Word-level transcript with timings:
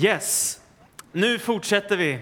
Yes, 0.00 0.60
nu 1.12 1.38
fortsätter 1.38 1.96
vi. 1.96 2.18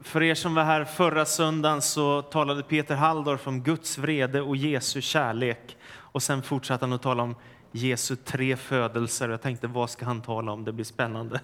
För 0.00 0.22
er 0.22 0.34
som 0.34 0.54
var 0.54 0.64
här 0.64 0.84
förra 0.84 1.24
söndagen 1.24 1.82
så 1.82 2.22
talade 2.22 2.62
Peter 2.62 2.94
Halldorf 2.94 3.46
om 3.46 3.62
Guds 3.62 3.98
vrede 3.98 4.40
och 4.40 4.56
Jesu 4.56 5.00
kärlek. 5.00 5.76
Och 5.90 6.22
sen 6.22 6.42
fortsatte 6.42 6.84
han 6.84 6.92
att 6.92 7.02
tala 7.02 7.22
om 7.22 7.34
Jesu 7.72 8.16
tre 8.16 8.56
födelser. 8.56 9.28
Jag 9.28 9.42
tänkte, 9.42 9.66
vad 9.66 9.90
ska 9.90 10.04
han 10.04 10.22
tala 10.22 10.52
om? 10.52 10.64
Det 10.64 10.72
blir 10.72 10.84
spännande. 10.84 11.40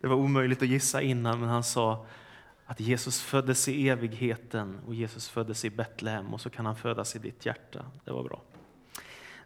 Det 0.00 0.06
var 0.06 0.16
omöjligt 0.16 0.62
att 0.62 0.68
gissa 0.68 1.02
innan, 1.02 1.40
men 1.40 1.48
han 1.48 1.64
sa 1.64 2.06
att 2.66 2.80
Jesus 2.80 3.22
föddes 3.22 3.68
i 3.68 3.88
evigheten 3.88 4.80
och 4.86 4.94
Jesus 4.94 5.28
föddes 5.28 5.64
i 5.64 5.70
Betlehem 5.70 6.34
och 6.34 6.40
så 6.40 6.50
kan 6.50 6.66
han 6.66 6.76
födas 6.76 7.16
i 7.16 7.18
ditt 7.18 7.46
hjärta. 7.46 7.84
Det 8.04 8.12
var 8.12 8.22
bra. 8.22 8.42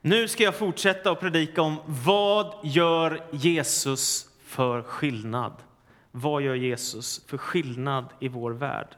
Nu 0.01 0.29
ska 0.29 0.45
jag 0.45 0.55
fortsätta 0.55 1.11
att 1.11 1.21
predika 1.21 1.63
om 1.63 1.77
vad 1.87 2.55
gör 2.65 3.25
Jesus 3.31 4.28
för 4.49 4.83
skillnad? 4.83 5.53
Vad 6.11 6.43
gör 6.43 6.55
Jesus 6.55 7.27
för 7.27 7.39
skillnad 7.39 8.05
i 8.21 8.29
vår 8.29 8.51
värld? 8.51 8.89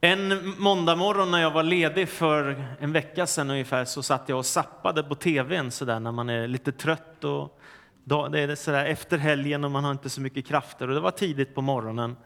En 0.00 0.54
måndagmorgon 0.58 1.30
när 1.30 1.42
jag 1.42 1.50
var 1.50 1.62
ledig 1.62 2.08
för 2.08 2.64
en 2.80 2.92
vecka 2.92 3.26
sedan 3.26 3.50
ungefär 3.50 3.84
så 3.84 4.02
satt 4.02 4.28
jag 4.28 4.38
och 4.38 4.46
sappade 4.46 5.02
på 5.02 5.14
tvn 5.14 5.70
så 5.70 5.84
där 5.84 6.00
när 6.00 6.12
man 6.12 6.28
är 6.28 6.48
lite 6.48 6.72
trött 6.72 7.24
och 7.24 7.60
det 8.04 8.40
är 8.40 8.54
så 8.54 8.70
där 8.70 8.84
efter 8.84 9.18
helgen 9.18 9.64
och 9.64 9.70
man 9.70 9.84
har 9.84 9.92
inte 9.92 10.10
så 10.10 10.20
mycket 10.20 10.46
krafter 10.46 10.88
och 10.88 10.94
det 10.94 11.00
var 11.00 11.10
tidigt 11.10 11.54
på 11.54 11.62
morgonen. 11.62 12.16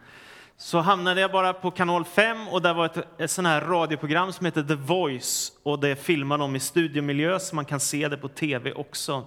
Så 0.56 0.78
hamnade 0.78 1.20
jag 1.20 1.32
bara 1.32 1.52
på 1.52 1.70
kanal 1.70 2.04
5 2.04 2.48
och 2.48 2.62
där 2.62 2.74
var 2.74 2.86
ett, 2.86 3.20
ett 3.20 3.30
sån 3.30 3.46
här 3.46 3.60
radioprogram 3.60 4.32
som 4.32 4.46
heter 4.46 4.62
The 4.62 4.74
Voice 4.74 5.52
och 5.62 5.80
det 5.80 5.96
filmar 5.96 6.38
de 6.38 6.56
i 6.56 6.60
studiomiljö 6.60 7.38
så 7.38 7.54
man 7.54 7.64
kan 7.64 7.80
se 7.80 8.08
det 8.08 8.16
på 8.16 8.28
tv 8.28 8.72
också. 8.72 9.26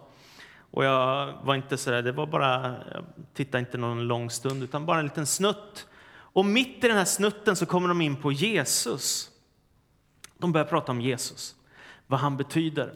Och 0.72 0.86
jag 0.86 1.34
var 1.44 1.56
inte 1.56 1.78
så 1.78 1.92
där, 1.92 2.02
det 2.02 2.12
var 2.12 2.26
bara, 2.26 2.76
jag 2.94 3.06
tittade 3.34 3.60
inte 3.60 3.78
någon 3.78 4.08
lång 4.08 4.30
stund, 4.30 4.64
utan 4.64 4.86
bara 4.86 5.00
en 5.00 5.06
liten 5.06 5.26
snutt. 5.26 5.88
Och 6.12 6.46
mitt 6.46 6.84
i 6.84 6.88
den 6.88 6.98
här 6.98 7.06
snutten 7.06 7.56
så 7.56 7.66
kommer 7.66 7.88
de 7.88 8.02
in 8.02 8.16
på 8.16 8.32
Jesus. 8.32 9.30
De 10.38 10.52
börjar 10.52 10.66
prata 10.66 10.92
om 10.92 11.02
Jesus, 11.02 11.56
vad 12.08 12.20
han 12.20 12.38
betyder. 12.38 12.94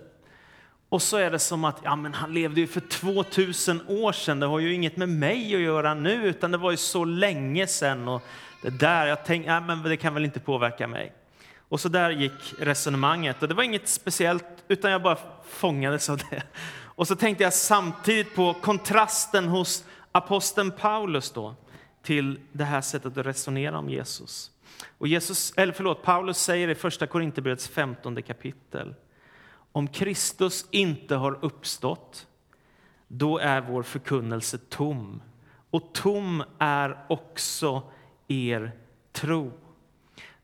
Och 0.89 1.01
så 1.01 1.17
är 1.17 1.31
det 1.31 1.39
som 1.39 1.65
att 1.65 1.79
ja, 1.83 1.95
men 1.95 2.13
han 2.13 2.33
levde 2.33 2.61
ju 2.61 2.67
för 2.67 2.79
2000 2.79 3.81
år 3.87 4.11
sedan, 4.11 4.39
det 4.39 4.45
har 4.45 4.59
ju 4.59 4.73
inget 4.73 4.97
med 4.97 5.09
mig 5.09 5.55
att 5.55 5.61
göra 5.61 5.93
nu, 5.93 6.27
utan 6.27 6.51
det 6.51 6.57
var 6.57 6.71
ju 6.71 6.77
så 6.77 7.05
länge 7.05 7.67
sedan. 7.67 8.07
Och 8.07 8.21
det 8.61 8.69
där, 8.69 9.05
jag 9.05 9.25
tänkte, 9.25 9.51
ja, 9.51 9.59
men 9.59 9.83
det 9.83 9.97
kan 9.97 10.13
väl 10.13 10.25
inte 10.25 10.39
påverka 10.39 10.87
mig. 10.87 11.13
Och 11.69 11.79
så 11.79 11.89
där 11.89 12.09
gick 12.09 12.53
resonemanget. 12.59 13.41
Och 13.41 13.47
det 13.47 13.53
var 13.53 13.63
inget 13.63 13.87
speciellt, 13.87 14.45
utan 14.67 14.91
jag 14.91 15.01
bara 15.01 15.17
fångades 15.47 16.09
av 16.09 16.17
det. 16.17 16.43
Och 16.95 17.07
så 17.07 17.15
tänkte 17.15 17.43
jag 17.43 17.53
samtidigt 17.53 18.35
på 18.35 18.53
kontrasten 18.53 19.47
hos 19.47 19.85
aposteln 20.11 20.71
Paulus 20.71 21.31
då, 21.31 21.55
till 22.01 22.39
det 22.51 22.63
här 22.63 22.81
sättet 22.81 23.17
att 23.17 23.25
resonera 23.25 23.77
om 23.77 23.89
Jesus. 23.89 24.51
Och 24.97 25.07
Jesus, 25.07 25.53
eller 25.57 25.73
förlåt, 25.73 26.03
Paulus 26.03 26.37
säger 26.37 26.67
i 26.67 26.75
första 26.75 27.07
Korinthierbrevets 27.07 27.67
15 27.67 28.23
kapitel, 28.23 28.95
om 29.71 29.87
Kristus 29.87 30.65
inte 30.71 31.15
har 31.15 31.45
uppstått, 31.45 32.27
då 33.07 33.37
är 33.37 33.61
vår 33.61 33.83
förkunnelse 33.83 34.57
tom. 34.57 35.21
Och 35.69 35.93
tom 35.93 36.43
är 36.59 37.05
också 37.09 37.91
er 38.27 38.71
tro. 39.11 39.51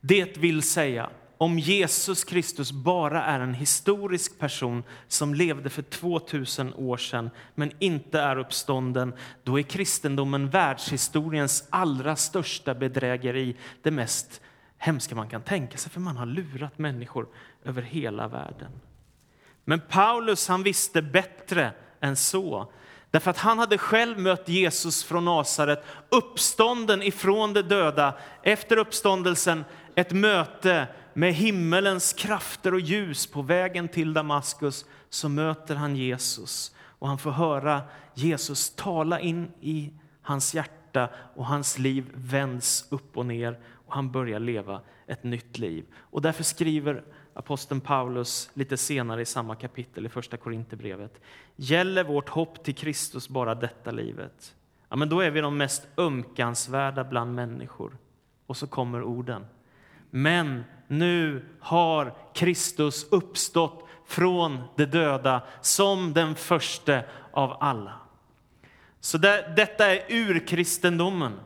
Det 0.02 0.38
vill 0.38 0.62
säga, 0.64 1.10
om 1.42 1.60
Jesus 1.60 2.24
Kristus 2.24 2.72
bara 2.72 3.24
är 3.24 3.40
en 3.40 3.54
historisk 3.54 4.40
person 4.40 4.84
som 5.08 5.34
levde 5.34 5.70
för 5.70 5.82
2000 5.82 6.74
år 6.74 6.98
sedan 6.98 7.30
men 7.56 7.72
inte 7.80 8.20
är 8.20 8.38
uppstånden, 8.38 9.14
då 9.44 9.60
är 9.60 9.64
kristendomen 9.64 10.50
världshistoriens 10.50 11.68
allra 11.70 12.16
största 12.16 12.74
bedrägeri, 12.74 13.56
det 13.82 13.92
mest 13.92 14.42
hemska 14.78 15.16
man 15.16 15.30
kan 15.30 15.42
tänka 15.42 15.78
sig, 15.78 15.92
för 15.92 16.00
man 16.00 16.18
har 16.18 16.26
lurat 16.26 16.78
människor 16.78 17.28
över 17.64 17.82
hela 17.82 18.28
världen. 18.28 18.72
Men 19.66 19.82
Paulus 19.90 20.48
han 20.48 20.64
visste 20.64 21.02
bättre 21.02 21.72
än 22.00 22.16
så. 22.16 22.72
Därför 23.12 23.32
att 23.32 23.38
han 23.38 23.60
hade 23.60 23.78
själv 23.78 24.20
mött 24.20 24.50
Jesus 24.50 25.04
från 25.04 25.26
Nasaret, 25.26 25.86
uppstånden 26.10 27.02
ifrån 27.02 27.54
de 27.54 27.62
döda. 27.62 28.14
Efter 28.44 28.78
uppståndelsen 28.78 29.66
ett 29.96 30.12
möte 30.12 30.88
med 31.20 31.34
himmelens 31.34 32.14
krafter 32.14 32.74
och 32.74 32.80
ljus 32.80 33.28
på 33.28 33.42
vägen 33.42 33.88
till 33.88 34.14
Damaskus 34.14 34.86
så 35.10 35.30
möter 35.30 35.76
han 35.76 35.96
Jesus 35.96 36.76
och 36.80 37.08
han 37.08 37.18
får 37.18 37.32
höra 37.32 37.82
Jesus 38.14 38.76
tala 38.76 39.20
in 39.20 39.52
i 39.62 39.94
hans 40.22 40.54
hjärta 40.54 41.10
och 41.36 41.46
hans 41.46 41.78
liv 41.78 42.12
vänds 42.14 42.88
upp 42.92 43.18
och 43.18 43.26
ner 43.26 43.60
och 43.86 43.94
han 43.94 44.12
börjar 44.12 44.40
leva 44.40 44.82
ett 45.08 45.24
nytt 45.24 45.58
liv. 45.58 45.86
Och 45.96 46.22
därför 46.22 46.44
skriver 46.44 47.04
aposteln 47.34 47.82
Paulus 47.82 48.50
lite 48.54 48.78
senare 48.78 49.22
i 49.22 49.26
samma 49.26 49.56
kapitel 49.56 50.06
i 50.06 50.10
första 50.10 50.38
Korinthierbrevet. 50.38 51.22
Gäller 51.56 52.04
vårt 52.04 52.30
hopp 52.30 52.64
till 52.64 52.76
Kristus 52.76 53.30
bara 53.30 53.56
detta 53.56 53.92
livet? 53.92 54.56
Ja, 54.90 54.96
men 54.96 55.10
då 55.10 55.20
är 55.22 55.32
vi 55.32 55.42
de 55.42 55.58
mest 55.58 55.88
ömkansvärda 55.98 57.04
bland 57.04 57.36
människor. 57.36 57.98
Och 58.46 58.58
så 58.58 58.68
kommer 58.68 59.04
orden. 59.04 59.46
Men 60.10 60.64
nu 60.90 61.46
har 61.60 62.14
Kristus 62.34 63.08
uppstått 63.12 63.86
från 64.08 64.64
de 64.76 64.86
döda 64.86 65.42
som 65.62 66.14
den 66.14 66.36
första 66.36 67.02
av 67.32 67.58
alla. 67.60 67.94
Så 69.00 69.18
det, 69.18 69.54
detta 69.56 69.86
är 69.86 70.06
urkristendomen. 70.10 71.40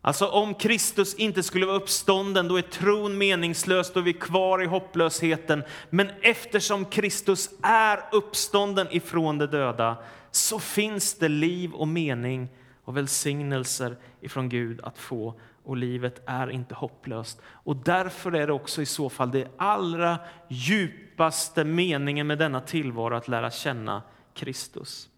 Alltså 0.00 0.26
om 0.26 0.54
Kristus 0.54 1.14
inte 1.14 1.42
skulle 1.42 1.66
vara 1.66 1.76
uppstånden, 1.76 2.48
då 2.48 2.56
är 2.56 2.62
tron 2.62 3.18
meningslös, 3.18 3.92
då 3.92 4.00
är 4.00 4.04
vi 4.04 4.12
kvar 4.12 4.62
i 4.62 4.66
hopplösheten. 4.66 5.62
Men 5.90 6.10
eftersom 6.20 6.84
Kristus 6.84 7.50
är 7.62 8.04
uppstånden 8.12 8.86
ifrån 8.90 9.38
de 9.38 9.46
döda, 9.46 9.96
så 10.30 10.58
finns 10.58 11.14
det 11.14 11.28
liv 11.28 11.72
och 11.72 11.88
mening 11.88 12.48
och 12.84 12.96
välsignelser 12.96 13.96
ifrån 14.20 14.48
Gud 14.48 14.80
att 14.80 14.98
få 14.98 15.34
och 15.68 15.76
livet 15.76 16.22
är 16.26 16.50
inte 16.50 16.74
hopplöst. 16.74 17.40
Och 17.46 17.76
därför 17.76 18.32
är 18.32 18.46
det 18.46 18.52
också 18.52 18.82
i 18.82 18.86
så 18.86 19.08
fall 19.08 19.30
det 19.30 19.48
allra 19.56 20.18
djupaste 20.48 21.64
meningen 21.64 22.26
med 22.26 22.38
denna 22.38 22.60
tillvaro 22.60 23.16
att 23.16 23.28
lära 23.28 23.50
känna 23.50 24.02
Kristus. 24.34 25.08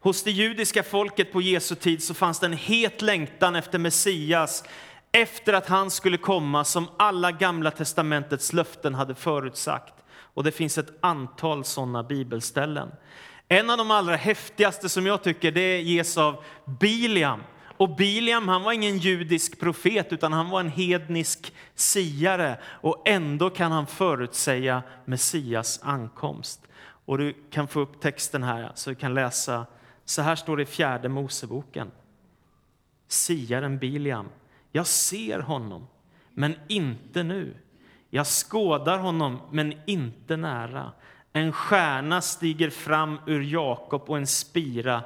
Hos 0.00 0.22
det 0.22 0.30
judiska 0.30 0.82
folket 0.82 1.32
på 1.32 1.40
Jesu 1.40 1.74
tid 1.74 2.02
så 2.02 2.14
fanns 2.14 2.40
det 2.40 2.46
en 2.46 2.52
het 2.52 3.02
längtan 3.02 3.56
efter 3.56 3.78
Messias, 3.78 4.64
efter 5.12 5.52
att 5.52 5.68
han 5.68 5.90
skulle 5.90 6.18
komma 6.18 6.64
som 6.64 6.88
alla 6.96 7.32
gamla 7.32 7.70
testamentets 7.70 8.52
löften 8.52 8.94
hade 8.94 9.14
förutsagt. 9.14 9.94
Och 10.10 10.44
det 10.44 10.52
finns 10.52 10.78
ett 10.78 10.98
antal 11.00 11.64
sådana 11.64 12.02
bibelställen. 12.02 12.88
En 13.48 13.70
av 13.70 13.78
de 13.78 13.90
allra 13.90 14.16
häftigaste 14.16 14.88
som 14.88 15.06
jag 15.06 15.22
tycker 15.22 15.52
det 15.52 15.80
ges 15.80 16.18
av 16.18 16.44
Biliam 16.80 17.40
och 17.78 17.96
Biliam 17.96 18.48
han 18.48 18.62
var 18.62 18.72
ingen 18.72 18.98
judisk 18.98 19.60
profet 19.60 20.12
utan 20.12 20.32
han 20.32 20.50
var 20.50 20.60
en 20.60 20.70
hednisk 20.70 21.52
siare 21.74 22.58
och 22.64 23.02
ändå 23.08 23.50
kan 23.50 23.72
han 23.72 23.86
förutsäga 23.86 24.82
Messias 25.04 25.80
ankomst. 25.82 26.60
Och 27.04 27.18
du 27.18 27.34
kan 27.50 27.68
få 27.68 27.80
upp 27.80 28.00
texten 28.00 28.42
här 28.42 28.72
så 28.74 28.90
du 28.90 28.96
kan 28.96 29.14
läsa. 29.14 29.66
Så 30.04 30.22
här 30.22 30.36
står 30.36 30.56
det 30.56 30.62
i 30.62 30.66
fjärde 30.66 31.08
Moseboken. 31.08 31.90
Siaren 33.08 33.78
Biliam. 33.78 34.28
Jag 34.72 34.86
ser 34.86 35.38
honom, 35.38 35.86
men 36.34 36.54
inte 36.68 37.22
nu. 37.22 37.54
Jag 38.10 38.26
skådar 38.26 38.98
honom, 38.98 39.40
men 39.50 39.74
inte 39.86 40.36
nära. 40.36 40.92
En 41.32 41.52
stjärna 41.52 42.20
stiger 42.20 42.70
fram 42.70 43.18
ur 43.26 43.42
Jakob 43.42 44.02
och 44.06 44.16
en 44.16 44.26
spira 44.26 45.02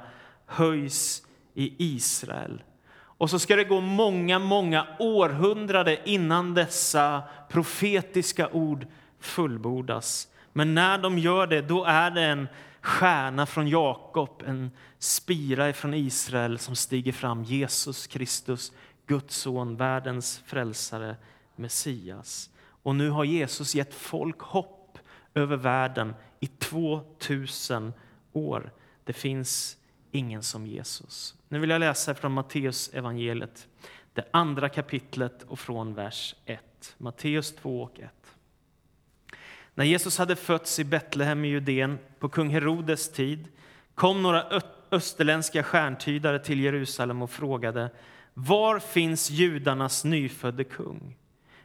höjs 0.47 1.23
i 1.55 1.95
Israel. 1.95 2.63
Och 2.95 3.31
så 3.31 3.39
ska 3.39 3.57
det 3.57 3.65
gå 3.65 3.81
många, 3.81 4.39
många 4.39 4.87
århundraden 4.99 5.97
innan 6.05 6.55
dessa 6.55 7.23
profetiska 7.49 8.49
ord 8.49 8.87
fullbordas. 9.21 10.29
Men 10.53 10.75
när 10.75 10.99
de 10.99 11.19
gör 11.19 11.47
det, 11.47 11.61
då 11.61 11.85
är 11.85 12.11
det 12.11 12.23
en 12.23 12.49
stjärna 12.81 13.47
från 13.47 13.69
Jakob, 13.69 14.43
en 14.47 14.71
spira 14.99 15.73
från 15.73 15.95
Israel 15.95 16.59
som 16.59 16.77
stiger 16.77 17.13
fram. 17.13 17.45
Jesus 17.45 18.07
Kristus, 18.07 18.73
Guds 19.07 19.37
son, 19.37 19.77
världens 19.77 20.43
frälsare, 20.47 21.17
Messias. 21.57 22.51
Och 22.83 22.95
nu 22.95 23.11
har 23.11 23.25
Jesus 23.25 23.75
gett 23.75 23.95
folk 23.95 24.41
hopp 24.41 24.99
över 25.35 25.57
världen 25.57 26.15
i 26.41 26.47
2000 26.47 27.93
år. 28.33 28.73
Det 29.05 29.13
finns 29.13 29.77
ingen 30.13 30.43
som 30.43 30.67
Jesus. 30.67 31.35
Nu 31.49 31.59
vill 31.59 31.71
jag 31.71 31.81
läsa 31.81 32.15
från 32.15 32.33
Matteus 32.33 32.91
evangeliet, 32.95 33.69
det 34.13 34.25
andra 34.31 34.69
kapitlet 34.69 35.43
och 35.43 35.59
från 35.59 35.95
vers 35.95 36.35
1. 36.45 36.95
Matteus 36.99 37.55
2 37.55 37.83
och 37.83 38.01
1. 38.01 38.11
När 39.75 39.85
Jesus 39.85 40.19
hade 40.19 40.37
fötts 40.37 40.79
i 40.79 40.85
Betlehem 40.85 41.45
i 41.45 41.49
Judeen 41.49 41.99
på 42.19 42.29
kung 42.29 42.51
Herodes 42.51 43.13
tid 43.13 43.49
kom 43.95 44.23
några 44.23 44.63
österländska 44.91 45.63
stjärntydare 45.63 46.39
till 46.39 46.61
Jerusalem 46.61 47.23
och 47.23 47.31
frågade 47.31 47.91
var 48.35 48.79
finns 48.79 49.31
judarnas 49.31 50.05
nyfödde 50.05 50.65
kung? 50.65 51.17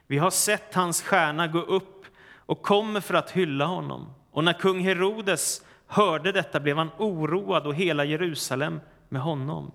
Vi 0.07 0.17
har 0.17 0.31
sett 0.31 0.73
hans 0.73 1.01
stjärna 1.01 1.47
gå 1.47 1.59
upp 1.59 2.05
och 2.35 2.61
kommer 2.61 3.01
för 3.01 3.13
att 3.13 3.31
hylla 3.31 3.65
honom. 3.65 4.13
Och 4.31 4.43
när 4.43 4.53
kung 4.53 4.79
Herodes 4.79 5.61
hörde 5.87 6.31
detta 6.31 6.59
blev 6.59 6.77
han 6.77 6.89
oroad 6.97 7.67
och 7.67 7.75
hela 7.75 8.05
Jerusalem 8.05 8.79
med 9.09 9.21
honom. 9.21 9.71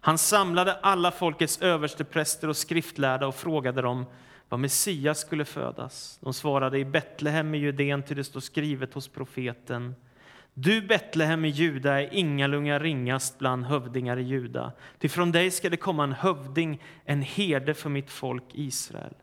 Han 0.00 0.18
samlade 0.18 0.74
alla 0.74 1.10
folkets 1.10 1.62
överstepräster 1.62 2.48
och 2.48 2.56
skriftlärda 2.56 3.26
och 3.26 3.34
frågade 3.34 3.82
dem 3.82 4.06
var 4.48 4.58
Messias 4.58 5.20
skulle 5.20 5.44
födas. 5.44 6.18
De 6.20 6.34
svarade 6.34 6.78
i 6.78 6.84
Betlehem 6.84 7.54
i 7.54 7.58
Judeen, 7.58 8.02
till 8.02 8.16
det 8.16 8.24
står 8.24 8.40
skrivet 8.40 8.94
hos 8.94 9.08
profeten. 9.08 9.94
Du 10.54 10.82
Betlehem 10.82 11.44
i 11.44 11.48
Juda 11.48 12.02
är 12.02 12.14
ingalunga 12.14 12.78
ringast 12.78 13.38
bland 13.38 13.64
hövdingar 13.64 14.16
i 14.16 14.22
Juda, 14.22 14.72
ty 14.98 15.08
från 15.08 15.32
dig 15.32 15.50
ska 15.50 15.70
det 15.70 15.76
komma 15.76 16.04
en 16.04 16.12
hövding, 16.12 16.82
en 17.04 17.22
herde 17.22 17.74
för 17.74 17.90
mitt 17.90 18.10
folk 18.10 18.44
Israel. 18.52 19.14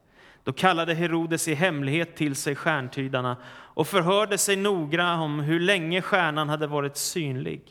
Då 0.44 0.54
kallade 0.54 0.94
Herodes 0.94 1.48
i 1.48 1.54
hemlighet 1.54 2.16
till 2.16 2.36
sig 2.36 2.56
stjärntydarna 2.56 3.38
och 3.74 3.88
förhörde 3.88 4.38
sig 4.38 4.56
noga 4.56 5.14
om 5.14 5.40
hur 5.40 5.60
länge 5.60 6.02
stjärnan 6.02 6.50
hade 6.50 6.68
varit 6.68 6.98
synlig. 6.98 7.62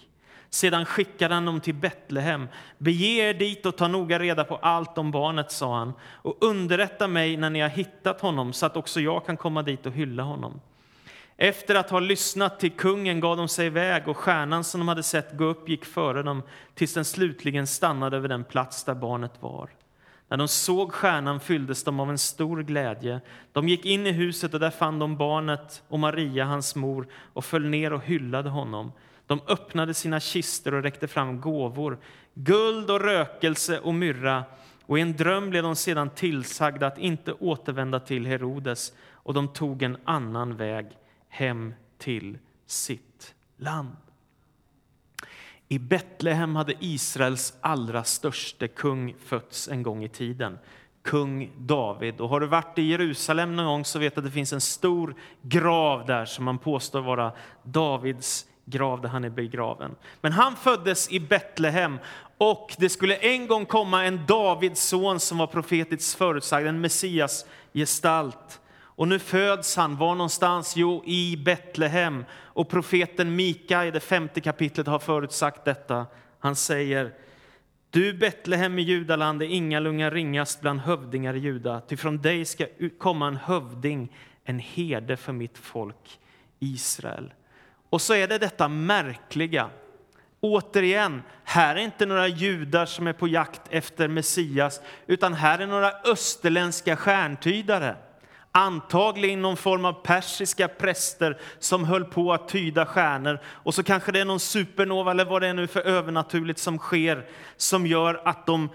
Sedan 0.51 0.87
skickade 0.87 1.35
han 1.35 1.45
dem 1.45 1.61
till 1.61 1.75
Betlehem. 1.75 2.49
Bege 2.79 3.29
er 3.29 3.35
dit 3.35 3.67
och 3.67 3.77
ta 3.77 3.89
noga 3.89 4.19
reda 4.19 4.45
på 4.45 4.57
allt 4.57 4.99
om 4.99 5.11
barnet, 5.11 5.53
sa 5.53 5.79
han, 5.79 5.93
och 6.03 6.37
underrätta 6.41 7.09
mig 7.09 7.37
när 7.37 7.51
ni 7.51 7.61
har 7.61 7.69
hittat 7.69 8.21
honom 8.21 8.53
så 8.53 8.67
att 8.67 8.77
också 8.77 9.01
jag 9.01 9.27
kan 9.27 9.37
komma 9.37 9.63
dit 9.63 9.87
och 9.87 9.93
hylla 9.93 10.23
honom. 10.23 10.61
Efter 11.37 11.75
att 11.75 11.91
ha 11.91 12.01
lyssnat 12.01 12.61
till 12.61 12.71
kungen 12.71 13.21
gav 13.21 13.37
de 13.37 13.49
sig 13.49 13.67
iväg 13.67 14.09
och 14.09 14.17
stjärnan 14.17 14.65
som 14.65 14.81
de 14.81 14.89
hade 14.89 15.03
sett 15.03 15.37
gå 15.37 15.45
upp 15.45 15.69
gick 15.69 15.85
före 15.85 16.23
dem 16.23 16.43
tills 16.75 16.95
den 16.95 17.05
slutligen 17.05 17.67
stannade 17.67 18.17
över 18.17 18.29
den 18.29 18.45
plats 18.45 18.85
där 18.85 18.95
barnet 18.95 19.33
var. 19.41 19.71
När 20.31 20.37
de 20.37 20.49
såg 20.49 20.93
stjärnan 20.93 21.41
fylldes 21.41 21.85
de 21.85 22.01
av 22.01 22.11
en 22.11 22.19
stor 22.19 22.63
glädje. 22.63 23.21
De 23.53 23.69
gick 23.69 23.85
in 23.85 24.07
i 24.07 24.13
huset 24.13 24.55
och 24.55 24.61
där 24.61 24.71
fann 24.71 24.99
de 24.99 25.17
barnet 25.17 25.83
och 25.89 25.99
Maria, 25.99 26.45
hans 26.45 26.77
mor, 26.77 27.07
och 27.33 27.45
föll 27.45 27.69
ner 27.69 27.93
och 27.93 28.05
hyllade 28.05 28.51
honom. 28.51 28.93
De 29.27 29.41
öppnade 29.49 29.95
sina 29.95 30.21
kister 30.21 30.75
och 30.75 30.83
räckte 30.83 31.09
fram 31.09 31.41
gåvor, 31.41 31.99
guld 32.35 32.91
och 32.91 33.01
rökelse 33.01 33.81
och 33.81 33.95
myrra. 33.95 34.45
Och 34.87 34.99
i 34.99 35.03
en 35.03 35.17
dröm 35.17 35.51
blev 35.51 35.63
de 35.63 35.77
sedan 35.77 36.11
tillsagda 36.11 36.87
att 36.87 36.99
inte 36.99 37.33
återvända 37.33 38.01
till 38.01 38.27
Herodes, 38.27 38.93
och 39.13 39.35
de 39.35 39.49
tog 39.49 39.83
en 39.83 39.97
annan 40.05 40.57
väg 40.57 40.87
hem 41.29 41.75
till 41.99 42.39
sitt 42.67 43.35
land. 43.57 43.97
I 45.73 45.79
Betlehem 45.79 46.57
hade 46.57 46.75
Israels 46.81 47.55
allra 47.61 48.05
störste 48.05 48.69
kung 48.69 49.15
fötts 49.25 49.69
en 49.69 49.83
gång 49.83 50.05
i 50.05 50.09
tiden, 50.09 50.59
kung 51.03 51.51
David. 51.59 52.21
Och 52.21 52.29
har 52.29 52.41
du 52.41 52.47
varit 52.47 52.79
i 52.79 52.83
Jerusalem 52.83 53.57
någon 53.57 53.67
gång 53.67 53.85
så 53.85 53.99
vet 53.99 54.15
du 54.15 54.19
att 54.19 54.25
det 54.25 54.31
finns 54.31 54.53
en 54.53 54.61
stor 54.61 55.15
grav 55.43 56.07
där 56.07 56.25
som 56.25 56.45
man 56.45 56.59
påstår 56.59 57.01
vara 57.01 57.33
Davids 57.63 58.47
grav 58.65 59.01
där 59.01 59.09
han 59.09 59.25
är 59.25 59.31
begraven. 59.31 59.97
Men 60.21 60.33
han 60.33 60.57
föddes 60.57 61.13
i 61.13 61.21
Betlehem 61.21 61.99
och 62.39 62.75
det 62.79 62.89
skulle 62.89 63.17
en 63.17 63.47
gång 63.47 63.67
komma 63.67 64.05
en 64.05 64.27
Davids 64.27 64.83
son 64.83 65.21
som 65.21 65.39
var 65.39 65.47
profetiskt 65.47 66.19
förutsagd, 66.19 66.67
en 66.67 66.81
Messias 66.81 67.47
gestalt. 67.73 68.60
Och 69.01 69.09
nu 69.09 69.19
föds 69.19 69.77
han, 69.77 69.97
var 69.97 70.15
någonstans? 70.15 70.77
Jo, 70.77 71.03
i 71.07 71.37
Betlehem. 71.37 72.25
Och 72.33 72.69
profeten 72.69 73.37
Mika 73.37 73.87
i 73.87 73.91
det 73.91 74.01
femte 74.01 74.41
kapitlet 74.41 74.87
har 74.87 74.99
förutsagt 74.99 75.65
detta. 75.65 76.07
Han 76.39 76.57
säger, 76.57 77.13
du 77.91 78.13
Betlehem 78.15 78.79
i 78.79 78.83
Judaland 78.83 79.43
är 79.43 79.47
ingalunga 79.47 80.11
ringast 80.11 80.61
bland 80.61 80.81
hövdingar 80.81 81.35
i 81.35 81.39
Juda, 81.39 81.81
ty 81.81 81.97
från 81.97 82.23
dig 82.23 82.45
ska 82.45 82.67
komma 82.99 83.29
en 83.29 83.37
hövding, 83.37 84.17
en 84.45 84.59
herde 84.59 85.17
för 85.17 85.33
mitt 85.33 85.59
folk 85.59 86.21
Israel. 86.59 87.33
Och 87.91 88.03
så 88.03 88.15
är 88.15 88.29
det 88.29 88.39
detta 88.39 88.69
märkliga. 88.69 89.71
Återigen, 90.41 91.23
här 91.45 91.77
är 91.77 91.81
inte 91.81 92.07
några 92.07 92.29
judar 92.29 92.87
som 92.87 93.07
är 93.07 93.13
på 93.13 93.29
jakt 93.29 93.63
efter 93.71 94.09
Messias, 94.09 94.81
utan 95.07 95.35
här 95.35 95.59
är 95.59 95.67
några 95.67 95.93
österländska 96.05 96.97
stjärntydare. 96.97 97.97
Antagligen 98.53 99.43
någon 99.43 99.57
form 99.57 99.85
av 99.85 99.93
persiska 99.93 100.69
präster 100.69 101.39
som 101.59 101.85
höll 101.85 102.05
på 102.05 102.33
att 102.33 102.49
tyda 102.49 102.87
stjärnor. 102.87 103.39
Och 103.45 103.75
så 103.75 103.83
kanske 103.83 104.13
det 104.13 104.21
är 104.21 104.25
någon 104.25 104.41
supernova 104.41 105.11
eller 105.11 105.25
vad 105.25 105.43
det 105.43 105.49
är 105.49 105.55
nu 105.55 105.67
för 105.67 105.81
övernaturligt 105.81 106.61
som 106.61 106.79
sker 106.79 107.27
som 107.57 107.87
gör 107.87 108.21
att 108.25 108.47
de 108.47 108.69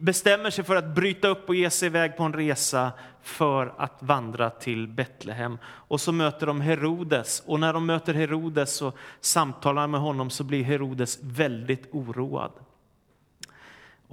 bestämmer 0.00 0.50
sig 0.50 0.64
för 0.64 0.76
att 0.76 0.94
bryta 0.94 1.28
upp 1.28 1.48
och 1.48 1.54
ge 1.54 1.70
sig 1.70 1.86
iväg 1.86 2.16
på 2.16 2.22
en 2.22 2.32
resa 2.32 2.92
för 3.22 3.74
att 3.76 3.96
vandra 4.00 4.50
till 4.50 4.88
Betlehem. 4.88 5.58
Och 5.64 6.00
så 6.00 6.12
möter 6.12 6.46
de 6.46 6.60
Herodes 6.60 7.42
och 7.46 7.60
när 7.60 7.72
de 7.72 7.86
möter 7.86 8.14
Herodes 8.14 8.82
och 8.82 8.96
samtalar 9.20 9.86
med 9.86 10.00
honom 10.00 10.30
så 10.30 10.44
blir 10.44 10.64
Herodes 10.64 11.18
väldigt 11.22 11.88
oroad. 11.92 12.52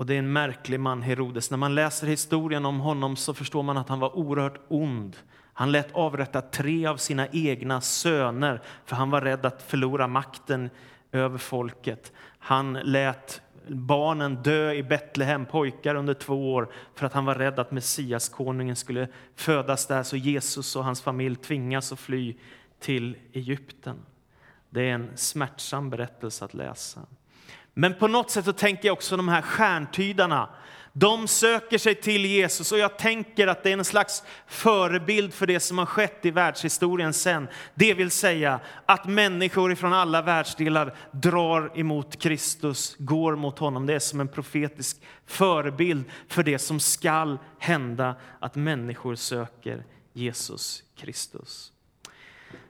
Och 0.01 0.07
det 0.07 0.13
är 0.13 0.19
en 0.19 0.33
märklig 0.33 0.80
man, 0.80 1.01
Herodes. 1.01 1.51
När 1.51 1.57
man 1.57 1.75
läser 1.75 2.07
historien 2.07 2.65
om 2.65 2.80
honom 2.80 3.15
så 3.15 3.33
förstår 3.33 3.63
man 3.63 3.77
att 3.77 3.89
han 3.89 4.00
var 4.00 4.18
oerhört 4.18 4.59
ond. 4.68 5.18
Han 5.53 5.71
lät 5.71 5.92
avrätta 5.92 6.42
tre 6.42 6.86
av 6.86 6.98
sina 6.98 7.27
egna 7.27 7.81
söner 7.81 8.62
för 8.86 8.95
han 8.95 9.09
var 9.09 9.21
rädd 9.21 9.45
att 9.45 9.62
förlora 9.62 10.07
makten 10.07 10.69
över 11.12 11.38
folket. 11.38 12.12
Han 12.39 12.74
lät 12.74 13.42
barnen 13.68 14.36
dö 14.36 14.74
i 14.74 14.83
Betlehem, 14.83 15.45
pojkar 15.45 15.95
under 15.95 16.13
två 16.13 16.53
år, 16.53 16.71
för 16.95 17.06
att 17.06 17.13
han 17.13 17.25
var 17.25 17.36
rädd 17.36 17.59
att 17.59 17.71
Messiaskonungen 17.71 18.75
skulle 18.75 19.07
födas 19.36 19.88
där, 19.88 20.03
så 20.03 20.18
Jesus 20.18 20.75
och 20.75 20.83
hans 20.83 21.01
familj 21.01 21.36
tvingas 21.36 21.92
att 21.92 22.00
fly 22.00 22.36
till 22.80 23.18
Egypten. 23.33 23.98
Det 24.69 24.89
är 24.89 24.94
en 24.94 25.18
smärtsam 25.18 25.89
berättelse 25.89 26.45
att 26.45 26.53
läsa. 26.53 27.01
Men 27.73 27.94
på 27.94 28.07
något 28.07 28.31
sätt 28.31 28.45
så 28.45 28.53
tänker 28.53 28.88
jag 28.88 28.94
också 28.94 29.18
de 29.18 29.27
här 29.27 29.41
stjärntydarna. 29.41 30.50
De 30.94 31.27
söker 31.27 31.77
sig 31.77 31.95
till 31.95 32.25
Jesus 32.25 32.71
och 32.71 32.77
jag 32.77 32.97
tänker 32.97 33.47
att 33.47 33.63
det 33.63 33.69
är 33.69 33.73
en 33.77 33.85
slags 33.85 34.23
förebild 34.47 35.33
för 35.33 35.47
det 35.47 35.59
som 35.59 35.77
har 35.77 35.85
skett 35.85 36.25
i 36.25 36.31
världshistorien 36.31 37.13
sen. 37.13 37.47
Det 37.75 37.94
vill 37.94 38.12
säga 38.12 38.59
att 38.85 39.07
människor 39.07 39.75
från 39.75 39.94
alla 39.94 40.21
världsdelar 40.21 40.95
drar 41.12 41.79
emot 41.79 42.21
Kristus, 42.21 42.95
går 43.00 43.35
mot 43.35 43.59
honom. 43.59 43.85
Det 43.85 43.94
är 43.94 44.00
som 44.00 44.19
en 44.19 44.27
profetisk 44.27 45.01
förebild 45.25 46.03
för 46.27 46.43
det 46.43 46.60
som 46.60 46.79
skall 46.79 47.39
hända, 47.60 48.15
att 48.39 48.55
människor 48.55 49.15
söker 49.15 49.84
Jesus 50.13 50.84
Kristus. 50.98 51.72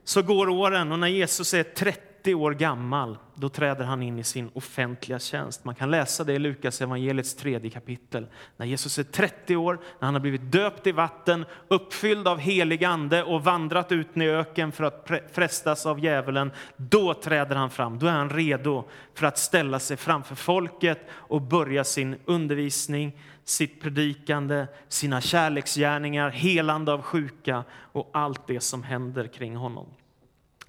Så 0.04 0.22
går 0.22 0.50
åren 0.50 0.92
och 0.92 1.00
när 1.00 1.08
Jesus 1.08 1.54
är 1.54 1.64
30 1.64 2.11
30 2.22 2.36
år 2.36 2.51
gammal, 2.51 3.18
då 3.36 3.50
träder 3.50 3.86
han 3.86 4.04
in 4.04 4.20
i 4.20 4.24
sin 4.24 4.50
offentliga 4.54 5.20
tjänst. 5.20 5.66
Man 5.66 5.75
kan 5.75 5.92
läsa 5.92 6.24
det 6.24 6.34
i 6.34 6.40
Lukas 6.40 6.82
evangeliets 6.82 7.36
tredje 7.36 7.70
kapitel. 7.70 8.28
När 8.58 8.66
Jesus 8.66 9.00
är 9.00 9.04
30 9.04 9.56
år, 9.56 9.80
när 10.00 10.06
han 10.06 10.13
har 10.13 10.22
blivit 10.22 10.51
döpt 10.51 10.88
i 10.88 10.92
vatten, 10.92 11.46
uppfylld 11.68 12.28
av 12.28 12.38
helig 12.38 12.84
ande 12.84 13.24
och 13.24 13.44
vandrat 13.44 13.92
ut 13.92 14.18
i 14.18 14.22
öken 14.22 14.72
för 14.72 14.84
att 14.84 15.10
frestas 15.32 15.86
av 15.86 16.00
djävulen, 16.00 16.51
då 16.78 17.13
träder 17.13 17.56
han 17.56 17.70
fram. 17.70 18.00
Då 18.00 18.08
är 18.08 18.12
han 18.12 18.30
redo 18.30 18.84
för 19.13 19.28
att 19.28 19.38
ställa 19.38 19.80
sig 19.80 19.98
framför 19.98 20.36
folket 20.36 21.00
och 21.12 21.42
börja 21.42 21.84
sin 21.84 22.16
undervisning, 22.25 23.18
sitt 23.44 23.82
predikande, 23.82 24.68
sina 24.88 25.22
kärleksgärningar, 25.22 26.30
helande 26.30 26.94
av 26.94 27.01
sjuka 27.01 27.63
och 27.92 28.10
allt 28.13 28.48
det 28.48 28.60
som 28.60 28.84
händer 28.84 29.28
kring 29.28 29.56
honom. 29.56 29.88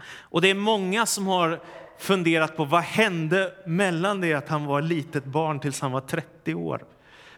Och 0.04 0.40
det 0.40 0.50
är 0.50 0.54
många 0.54 1.06
som 1.06 1.26
har 1.26 1.60
funderat 1.98 2.56
på 2.56 2.64
vad 2.64 2.82
hände 2.82 3.52
mellan 3.66 4.20
det 4.20 4.34
att 4.34 4.48
han 4.48 4.64
var 4.64 4.82
litet 4.82 5.24
barn 5.24 5.60
tills 5.60 5.80
han 5.80 5.92
var 5.92 6.00
30 6.00 6.54
år. 6.54 6.84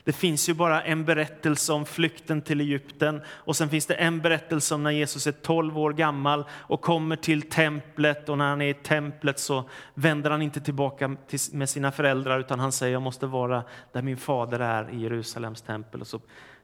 Det 0.05 0.13
finns 0.13 0.49
ju 0.49 0.55
bara 0.55 0.83
en 0.83 1.05
berättelse 1.05 1.73
om 1.73 1.85
flykten 1.87 2.43
till 2.43 2.61
Egypten 2.61 3.21
och 3.29 3.57
sen 3.57 3.69
finns 3.69 3.87
det 3.87 3.95
en 3.95 4.21
berättelse 4.21 4.75
om 4.75 4.83
när 4.83 4.91
Jesus 4.91 5.27
är 5.27 5.33
12 5.33 5.79
år 5.79 5.93
gammal 5.93 6.45
och 6.51 6.81
kommer 6.81 7.17
till 7.17 7.43
templet 7.43 8.29
och 8.29 8.39
när 8.39 8.49
han 8.49 8.61
är 8.61 8.69
i 8.69 8.75
templet 8.75 9.39
så 9.39 9.65
vänder 9.95 10.31
han 10.31 10.43
inte 10.43 10.61
tillbaka 10.61 11.17
med 11.53 11.69
sina 11.69 11.93
föräldrar 11.93 12.41
utan 12.41 12.61
han 12.61 12.73
säger 12.73 12.93
jag 12.93 13.03
måste 13.03 13.27
vara 13.27 13.63
där 13.93 14.03
min 14.03 14.17
fader 14.17 14.61
är 14.61 14.91
i 14.91 15.01
Jerusalems 15.01 15.63
tempel 15.63 16.01
och 16.01 16.07
så 16.07 16.21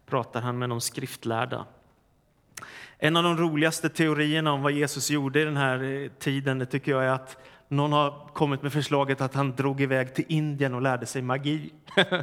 pratar 0.06 0.40
han 0.40 0.59
med 0.59 0.68
de 0.68 0.80
skriftlärda. 0.80 1.64
En 3.02 3.16
av 3.16 3.23
de 3.23 3.37
roligaste 3.37 3.88
teorierna 3.88 4.52
om 4.52 4.62
vad 4.62 4.73
Jesus 4.73 5.11
gjorde 5.11 5.40
i 5.40 5.45
den 5.45 5.57
här 5.57 5.83
eh, 5.83 6.11
tiden 6.19 6.59
det 6.59 6.66
tycker 6.66 6.92
jag 6.92 7.04
är 7.04 7.11
att 7.11 7.37
någon 7.69 7.92
har 7.92 8.28
kommit 8.33 8.62
med 8.62 8.73
förslaget 8.73 9.21
att 9.21 9.35
han 9.35 9.57
drog 9.57 9.80
iväg 9.80 10.14
till 10.14 10.25
Indien 10.28 10.75
och 10.75 10.83
lärde 10.83 11.07
sig 11.07 11.23
magi. 11.23 11.73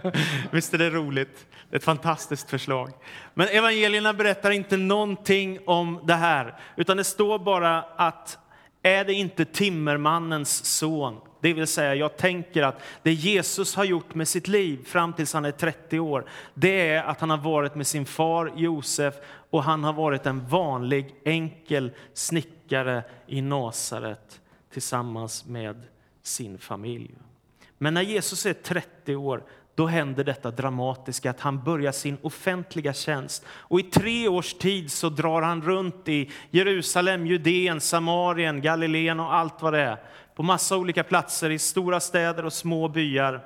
Visst 0.52 0.74
är 0.74 0.78
det 0.78 0.90
roligt? 0.90 1.48
Det 1.70 1.76
är 1.76 1.78
ett 1.78 1.84
fantastiskt 1.84 2.50
förslag. 2.50 2.92
Men 3.34 3.48
evangelierna 3.48 4.14
berättar 4.14 4.52
inte 4.52 4.78
någonting 4.78 5.60
om 5.66 6.00
det 6.04 6.16
här, 6.16 6.60
utan 6.76 6.98
det 6.98 7.04
står 7.04 7.40
bara 7.40 7.82
att 7.82 8.38
är 8.84 9.06
det 9.06 9.14
inte 9.14 9.46
timmermannens 9.46 10.66
son? 10.66 11.16
Det 11.48 11.54
vill 11.54 11.68
säga, 11.68 11.96
jag 11.96 12.18
tänker 12.18 12.64
att 12.64 12.82
det 13.04 13.14
Jesus 13.14 13.76
har 13.76 13.84
gjort 13.84 14.16
med 14.16 14.28
sitt 14.28 14.48
liv 14.48 14.86
fram 14.86 15.14
tills 15.14 15.34
han 15.34 15.46
är 15.46 15.52
30 15.52 16.00
år, 16.00 16.26
det 16.54 16.90
är 16.90 17.04
att 17.04 17.20
han 17.20 17.30
har 17.30 17.38
varit 17.38 17.76
med 17.76 17.88
sin 17.88 18.06
far 18.06 18.52
Josef 18.56 19.16
och 19.50 19.64
han 19.64 19.84
har 19.84 19.94
varit 19.94 20.26
en 20.26 20.48
vanlig 20.48 21.16
enkel 21.24 21.92
snickare 22.14 23.04
i 23.28 23.42
Nasaret 23.42 24.42
tillsammans 24.74 25.46
med 25.46 25.84
sin 26.24 26.58
familj. 26.58 27.16
Men 27.78 27.94
när 27.94 28.02
Jesus 28.02 28.46
är 28.46 28.54
30 28.54 29.16
år, 29.16 29.44
då 29.76 29.88
händer 29.88 30.24
detta 30.24 30.52
dramatiska 30.52 31.30
att 31.30 31.40
han 31.40 31.64
börjar 31.64 31.92
sin 31.92 32.18
offentliga 32.22 32.94
tjänst. 32.94 33.46
Och 33.50 33.80
i 33.80 33.84
tre 33.84 34.28
års 34.28 34.54
tid 34.54 34.92
så 34.92 35.10
drar 35.10 35.42
han 35.42 35.62
runt 35.62 36.08
i 36.08 36.32
Jerusalem, 36.52 37.28
Judeen, 37.28 37.82
Samarien, 37.82 38.62
Galileen 38.62 39.20
och 39.20 39.34
allt 39.34 39.62
vad 39.62 39.74
det 39.74 39.82
är. 39.82 39.98
På 40.38 40.44
massa 40.44 40.78
olika 40.78 41.04
platser 41.04 41.50
i 41.50 41.60
stora 41.60 42.00
städer 42.00 42.46
och 42.46 42.54
små 42.54 42.88
byar. 42.88 43.46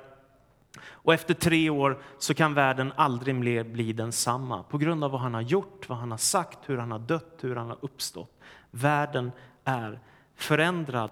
Och 0.84 1.14
efter 1.14 1.34
tre 1.34 1.70
år 1.70 2.02
så 2.18 2.34
kan 2.34 2.54
världen 2.54 2.92
aldrig 2.96 3.34
mer 3.34 3.64
bli 3.64 3.92
densamma 3.92 4.62
på 4.62 4.78
grund 4.78 5.04
av 5.04 5.10
vad 5.10 5.20
han 5.20 5.34
har 5.34 5.40
gjort, 5.40 5.88
vad 5.88 5.98
han 5.98 6.10
har 6.10 6.18
sagt, 6.18 6.58
hur 6.66 6.78
han 6.78 6.90
har 6.90 6.98
dött, 6.98 7.38
hur 7.40 7.56
han 7.56 7.68
har 7.68 7.78
uppstått. 7.80 8.40
Världen 8.70 9.32
är 9.64 10.00
förändrad 10.36 11.10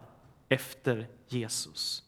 efter 0.48 1.06
Jesus. 1.28 2.02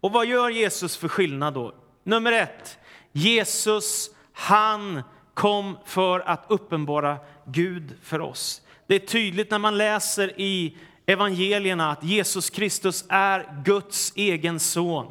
Och 0.00 0.12
vad 0.12 0.26
gör 0.26 0.50
Jesus 0.50 0.96
för 0.96 1.08
skillnad 1.08 1.54
då? 1.54 1.74
Nummer 2.02 2.32
ett, 2.32 2.78
Jesus 3.12 4.10
han 4.32 5.02
kom 5.34 5.78
för 5.84 6.20
att 6.20 6.44
uppenbara 6.48 7.16
Gud 7.44 7.96
för 8.02 8.20
oss. 8.20 8.62
Det 8.86 8.94
är 8.94 9.06
tydligt 9.06 9.50
när 9.50 9.58
man 9.58 9.78
läser 9.78 10.40
i 10.40 10.76
evangelierna 11.12 11.90
att 11.90 12.04
Jesus 12.04 12.50
Kristus 12.50 13.04
är 13.08 13.62
Guds 13.64 14.12
egen 14.16 14.60
son. 14.60 15.06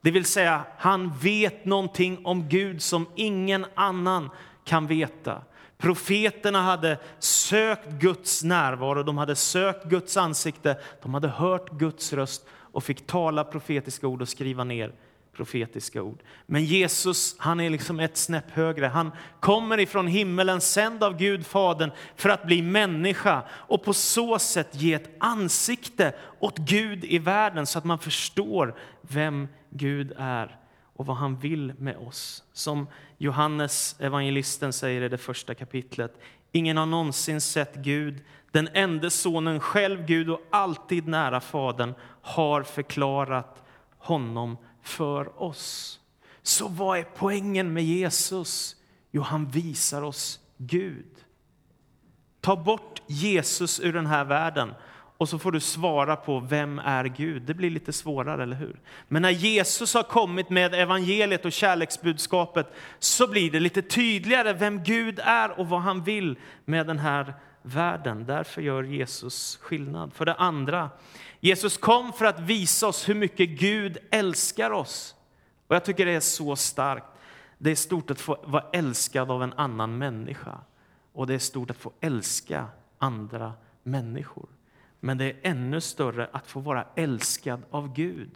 Det 0.00 0.10
vill 0.10 0.24
säga, 0.24 0.64
han 0.78 1.12
vet 1.18 1.64
någonting 1.64 2.20
om 2.24 2.48
Gud 2.48 2.82
som 2.82 3.06
ingen 3.14 3.66
annan 3.74 4.30
kan 4.64 4.86
veta. 4.86 5.42
Profeterna 5.78 6.62
hade 6.62 6.98
sökt 7.18 7.88
Guds 7.88 8.44
närvaro, 8.44 9.02
de 9.02 9.18
hade 9.18 9.36
sökt 9.36 9.84
Guds 9.84 10.16
ansikte, 10.16 10.76
de 11.02 11.14
hade 11.14 11.28
hört 11.28 11.70
Guds 11.70 12.12
röst 12.12 12.46
och 12.50 12.84
fick 12.84 13.06
tala 13.06 13.44
profetiska 13.44 14.06
ord 14.06 14.22
och 14.22 14.28
skriva 14.28 14.64
ner 14.64 14.92
profetiska 15.36 16.02
ord. 16.02 16.22
Men 16.46 16.64
Jesus, 16.64 17.36
han 17.38 17.60
är 17.60 17.70
liksom 17.70 18.00
ett 18.00 18.16
snäpp 18.16 18.50
högre. 18.50 18.86
Han 18.86 19.12
kommer 19.40 19.80
ifrån 19.80 20.06
himmelen, 20.06 20.60
sänd 20.60 21.04
av 21.04 21.16
Gud 21.16 21.46
Fadern 21.46 21.90
för 22.16 22.28
att 22.28 22.46
bli 22.46 22.62
människa 22.62 23.42
och 23.50 23.84
på 23.84 23.92
så 23.92 24.38
sätt 24.38 24.68
ge 24.72 24.94
ett 24.94 25.10
ansikte 25.18 26.14
åt 26.38 26.58
Gud 26.58 27.04
i 27.04 27.18
världen 27.18 27.66
så 27.66 27.78
att 27.78 27.84
man 27.84 27.98
förstår 27.98 28.74
vem 29.00 29.48
Gud 29.70 30.12
är 30.18 30.58
och 30.96 31.06
vad 31.06 31.16
han 31.16 31.38
vill 31.38 31.72
med 31.78 31.96
oss. 31.96 32.44
Som 32.52 32.86
Johannes 33.18 33.96
evangelisten 34.00 34.72
säger 34.72 35.02
i 35.02 35.08
det 35.08 35.18
första 35.18 35.54
kapitlet. 35.54 36.20
Ingen 36.52 36.76
har 36.76 36.86
någonsin 36.86 37.40
sett 37.40 37.74
Gud. 37.74 38.20
Den 38.50 38.68
enda 38.72 39.10
sonen, 39.10 39.60
själv 39.60 40.06
Gud 40.06 40.30
och 40.30 40.40
alltid 40.50 41.08
nära 41.08 41.40
Fadern, 41.40 41.94
har 42.22 42.62
förklarat 42.62 43.62
honom 43.98 44.56
för 44.84 45.42
oss. 45.42 46.00
Så 46.42 46.68
vad 46.68 46.98
är 46.98 47.06
poängen 47.16 47.72
med 47.72 47.84
Jesus? 47.84 48.76
Jo, 49.10 49.22
han 49.22 49.50
visar 49.50 50.02
oss 50.02 50.40
Gud. 50.56 51.14
Ta 52.40 52.56
bort 52.56 53.02
Jesus 53.06 53.80
ur 53.80 53.92
den 53.92 54.06
här 54.06 54.24
världen 54.24 54.74
och 55.18 55.28
så 55.28 55.38
får 55.38 55.52
du 55.52 55.60
svara 55.60 56.16
på 56.16 56.40
vem 56.40 56.78
är 56.78 57.04
Gud. 57.04 57.42
Det 57.42 57.54
blir 57.54 57.70
lite 57.70 57.92
svårare, 57.92 58.42
eller 58.42 58.56
hur? 58.56 58.80
Men 59.08 59.22
när 59.22 59.30
Jesus 59.30 59.94
har 59.94 60.02
kommit 60.02 60.50
med 60.50 60.74
evangeliet 60.74 61.44
och 61.44 61.52
kärleksbudskapet 61.52 62.66
så 62.98 63.28
blir 63.28 63.50
det 63.50 63.60
lite 63.60 63.82
tydligare 63.82 64.52
vem 64.52 64.82
Gud 64.82 65.20
är 65.22 65.60
och 65.60 65.68
vad 65.68 65.80
han 65.80 66.04
vill 66.04 66.36
med 66.64 66.86
den 66.86 66.98
här 66.98 67.34
världen. 67.64 68.24
Därför 68.26 68.62
gör 68.62 68.82
Jesus 68.82 69.58
skillnad. 69.62 70.12
För 70.12 70.24
det 70.24 70.34
andra, 70.34 70.90
Jesus 71.40 71.76
kom 71.76 72.12
för 72.12 72.24
att 72.24 72.40
visa 72.40 72.86
oss 72.86 73.08
hur 73.08 73.14
mycket 73.14 73.48
Gud 73.48 73.98
älskar 74.10 74.70
oss. 74.70 75.14
Och 75.66 75.74
jag 75.74 75.84
tycker 75.84 76.06
det 76.06 76.12
är 76.12 76.20
så 76.20 76.56
starkt. 76.56 77.06
Det 77.58 77.70
är 77.70 77.74
stort 77.74 78.10
att 78.10 78.20
få 78.20 78.38
vara 78.44 78.64
älskad 78.72 79.30
av 79.30 79.42
en 79.42 79.52
annan 79.52 79.98
människa. 79.98 80.58
Och 81.12 81.26
det 81.26 81.34
är 81.34 81.38
stort 81.38 81.70
att 81.70 81.76
få 81.76 81.92
älska 82.00 82.66
andra 82.98 83.52
människor. 83.82 84.48
Men 85.00 85.18
det 85.18 85.24
är 85.24 85.36
ännu 85.42 85.80
större 85.80 86.28
att 86.32 86.46
få 86.46 86.60
vara 86.60 86.86
älskad 86.94 87.62
av 87.70 87.94
Gud. 87.94 88.30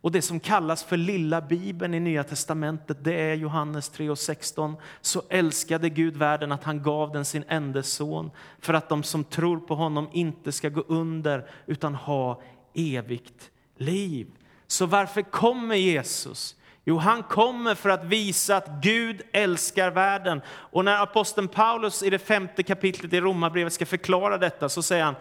Och 0.00 0.12
det 0.12 0.22
som 0.22 0.40
kallas 0.40 0.84
för 0.84 0.96
lilla 0.96 1.40
bibeln 1.40 1.94
i 1.94 2.00
Nya 2.00 2.24
testamentet, 2.24 3.04
det 3.04 3.14
är 3.14 3.34
Johannes 3.34 3.92
3.16. 3.92 4.76
Så 5.00 5.22
älskade 5.28 5.88
Gud 5.88 6.16
världen 6.16 6.52
att 6.52 6.64
han 6.64 6.82
gav 6.82 7.12
den 7.12 7.24
sin 7.24 7.44
enda 7.48 7.82
son 7.82 8.30
för 8.60 8.74
att 8.74 8.88
de 8.88 9.02
som 9.02 9.24
tror 9.24 9.60
på 9.60 9.74
honom 9.74 10.08
inte 10.12 10.52
ska 10.52 10.68
gå 10.68 10.84
under 10.88 11.50
utan 11.66 11.94
ha 11.94 12.42
evigt 12.74 13.50
liv. 13.76 14.26
Så 14.66 14.86
varför 14.86 15.22
kommer 15.22 15.74
Jesus? 15.74 16.56
Jo, 16.84 16.98
han 16.98 17.22
kommer 17.22 17.74
för 17.74 17.88
att 17.88 18.04
visa 18.04 18.56
att 18.56 18.68
Gud 18.82 19.22
älskar 19.32 19.90
världen. 19.90 20.40
Och 20.48 20.84
när 20.84 21.02
aposteln 21.02 21.48
Paulus 21.48 22.02
i 22.02 22.10
det 22.10 22.18
femte 22.18 22.62
kapitlet 22.62 23.12
i 23.12 23.20
Romarbrevet 23.20 23.72
ska 23.72 23.86
förklara 23.86 24.38
detta 24.38 24.68
så 24.68 24.82
säger 24.82 25.04
han 25.04 25.14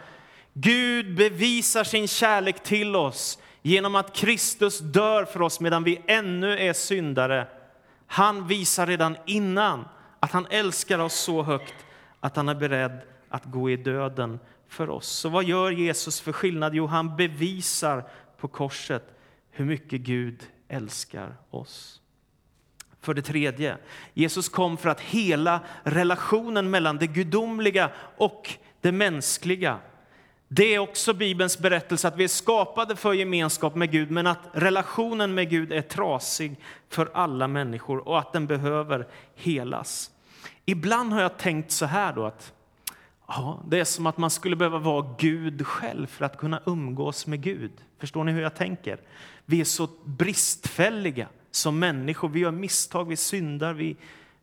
Gud 0.53 1.15
bevisar 1.15 1.83
sin 1.83 2.07
kärlek 2.07 2.63
till 2.63 2.95
oss 2.95 3.39
genom 3.62 3.96
att 3.96 4.16
Kristus 4.16 4.80
dör 4.80 5.25
för 5.25 5.42
oss 5.42 5.60
medan 5.60 5.84
vi 5.84 6.01
ännu 6.08 6.58
är 6.58 6.74
syndare. 6.74 7.48
Han 8.08 8.48
visar 8.48 8.88
redan 8.88 9.18
innan 9.25 9.86
att 10.20 10.32
han 10.32 10.48
älskar 10.50 11.00
oss 11.00 11.13
så 11.13 11.44
högt 11.44 11.75
att 12.20 12.36
han 12.36 12.50
är 12.50 12.56
beredd 12.56 13.01
att 13.30 13.46
gå 13.46 13.70
i 13.70 13.75
döden 13.75 14.39
för 14.68 14.89
oss. 14.89 15.08
Så 15.08 15.30
vad 15.30 15.44
gör 15.44 15.72
Jesus 15.72 16.22
för 16.22 16.32
skillnad? 16.32 16.75
Jo, 16.75 16.86
han 16.86 17.16
bevisar 17.16 18.04
på 18.38 18.48
korset 18.48 19.16
hur 19.51 19.66
mycket 19.66 20.01
Gud 20.01 20.44
älskar 20.68 21.36
oss. 21.50 22.01
För 23.01 23.13
det 23.13 23.22
tredje, 23.22 23.78
Jesus 24.13 24.50
kom 24.50 24.78
för 24.78 24.89
att 24.89 25.01
hela 25.01 25.60
relationen 25.84 26.70
mellan 26.70 26.98
det 26.98 27.08
gudomliga 27.08 27.92
och 28.18 28.54
det 28.82 28.92
mänskliga. 28.92 29.80
Det 30.51 30.75
är 30.75 30.79
också 30.79 31.13
Bibelns 31.13 31.60
berättelse 31.60 32.08
att 32.08 32.18
vi 32.18 32.24
är 32.24 32.27
skapade 32.27 32.96
för 32.96 33.13
gemenskap 33.13 33.75
med 33.75 33.91
Gud 33.91 34.12
men 34.12 34.27
att 34.27 34.39
relationen 34.53 35.34
med 35.34 35.50
Gud 35.50 35.72
är 35.72 35.82
trasig 35.82 36.56
för 36.89 37.10
alla 37.13 37.48
människor 37.48 38.08
och 38.08 38.20
att 38.20 38.34
den 38.34 38.48
behöver 38.48 39.08
helas. 39.36 40.12
Ibland 40.65 41.13
har 41.13 41.22
jag 41.22 41.38
tänkt 41.38 41.72
så 41.72 41.86
här 41.86 42.13
då 42.13 42.25
att 42.25 42.53
ja, 43.27 43.63
det 43.68 43.79
är 43.79 43.84
som 43.84 44.06
att 44.06 44.18
man 44.18 44.29
skulle 44.29 44.56
behöva 44.56 44.77
vara 44.77 45.15
Gud 45.18 45.68
själv 45.68 46.08
för 46.08 46.25
att 46.25 46.38
kunna 46.38 46.62
umgås 46.65 47.27
med 47.27 47.41
Gud. 47.41 47.72
Förstår 48.00 48.24
ni 48.24 48.32
hur 48.32 48.41
jag 48.41 48.56
tänker? 48.56 49.00
Vi 49.46 49.62
är 49.62 49.65
så 49.65 49.88
bristfälliga 50.06 51.27
som 51.51 51.79
människor. 51.79 52.29
Vi 52.29 52.39
gör 52.39 52.51
misstag, 52.51 53.06
vi 53.06 53.18
syndar, 53.18 53.74
vi, 53.74 53.98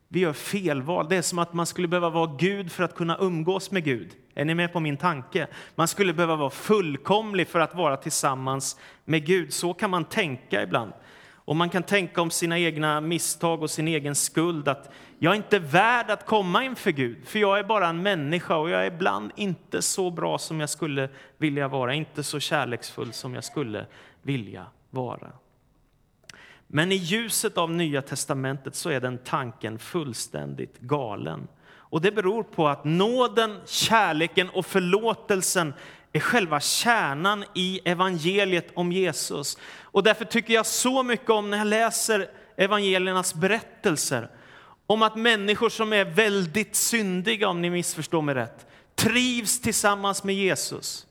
vi 0.07 0.19
gör 0.19 0.33
felval. 0.33 1.09
Det 1.09 1.15
är 1.15 1.21
som 1.21 1.39
att 1.39 1.53
man 1.53 1.65
skulle 1.65 1.87
behöva 1.87 2.09
vara 2.09 2.35
Gud 2.39 2.71
för 2.71 2.83
att 2.83 2.95
kunna 2.95 3.17
umgås 3.17 3.71
med 3.71 3.83
Gud. 3.83 4.15
Är 4.35 4.45
ni 4.45 4.55
med 4.55 4.73
på 4.73 4.79
min 4.79 4.97
tanke? 4.97 5.47
Man 5.75 5.87
skulle 5.87 6.13
behöva 6.13 6.35
vara 6.35 6.49
fullkomlig 6.49 7.47
för 7.47 7.59
att 7.59 7.75
vara 7.75 7.97
tillsammans 7.97 8.79
med 9.05 9.25
Gud. 9.25 9.53
Så 9.53 9.73
kan 9.73 9.89
man 9.89 10.05
tänka 10.05 10.63
ibland. 10.63 10.93
Och 11.47 11.55
man 11.55 11.69
kan 11.69 11.83
tänka 11.83 12.21
om 12.21 12.31
sina 12.31 12.59
egna 12.59 13.01
misstag 13.01 13.61
och 13.61 13.69
sin 13.69 13.87
egen 13.87 14.15
skuld 14.15 14.67
att 14.67 14.91
jag 15.19 15.31
är 15.31 15.35
inte 15.35 15.59
värd 15.59 16.09
att 16.09 16.25
komma 16.25 16.63
inför 16.63 16.91
Gud, 16.91 17.27
för 17.27 17.39
jag 17.39 17.59
är 17.59 17.63
bara 17.63 17.87
en 17.87 18.03
människa 18.03 18.55
och 18.55 18.69
jag 18.69 18.81
är 18.81 18.91
ibland 18.91 19.31
inte 19.35 19.81
så 19.81 20.11
bra 20.11 20.37
som 20.37 20.59
jag 20.59 20.69
skulle 20.69 21.09
vilja 21.37 21.67
vara, 21.67 21.93
inte 21.93 22.23
så 22.23 22.39
kärleksfull 22.39 23.13
som 23.13 23.33
jag 23.33 23.43
skulle 23.43 23.85
vilja 24.21 24.65
vara. 24.89 25.31
Men 26.67 26.91
i 26.91 26.95
ljuset 26.95 27.57
av 27.57 27.71
Nya 27.71 28.01
testamentet 28.01 28.75
så 28.75 28.89
är 28.89 28.99
den 28.99 29.17
tanken 29.17 29.79
fullständigt 29.79 30.79
galen. 30.79 31.47
Och 31.89 32.01
det 32.01 32.11
beror 32.11 32.43
på 32.43 32.67
att 32.67 32.85
nåden, 32.85 33.57
kärleken 33.65 34.49
och 34.49 34.65
förlåtelsen 34.65 35.73
är 36.13 36.19
själva 36.19 36.59
kärnan 36.59 37.45
i 37.55 37.79
evangeliet 37.85 38.67
om 38.73 38.91
Jesus. 38.91 39.57
Och 39.81 40.03
därför 40.03 40.25
tycker 40.25 40.53
jag 40.53 40.65
så 40.65 41.03
mycket 41.03 41.29
om 41.29 41.49
när 41.49 41.57
jag 41.57 41.67
läser 41.67 42.29
evangeliernas 42.57 43.33
berättelser 43.33 44.29
om 44.87 45.01
att 45.01 45.15
människor 45.15 45.69
som 45.69 45.93
är 45.93 46.05
väldigt 46.05 46.75
syndiga, 46.75 47.47
om 47.47 47.61
ni 47.61 47.69
missförstår 47.69 48.21
mig 48.21 48.35
rätt, 48.35 48.67
trivs 48.95 49.61
tillsammans 49.61 50.23
med 50.23 50.35
Jesus. 50.35 51.07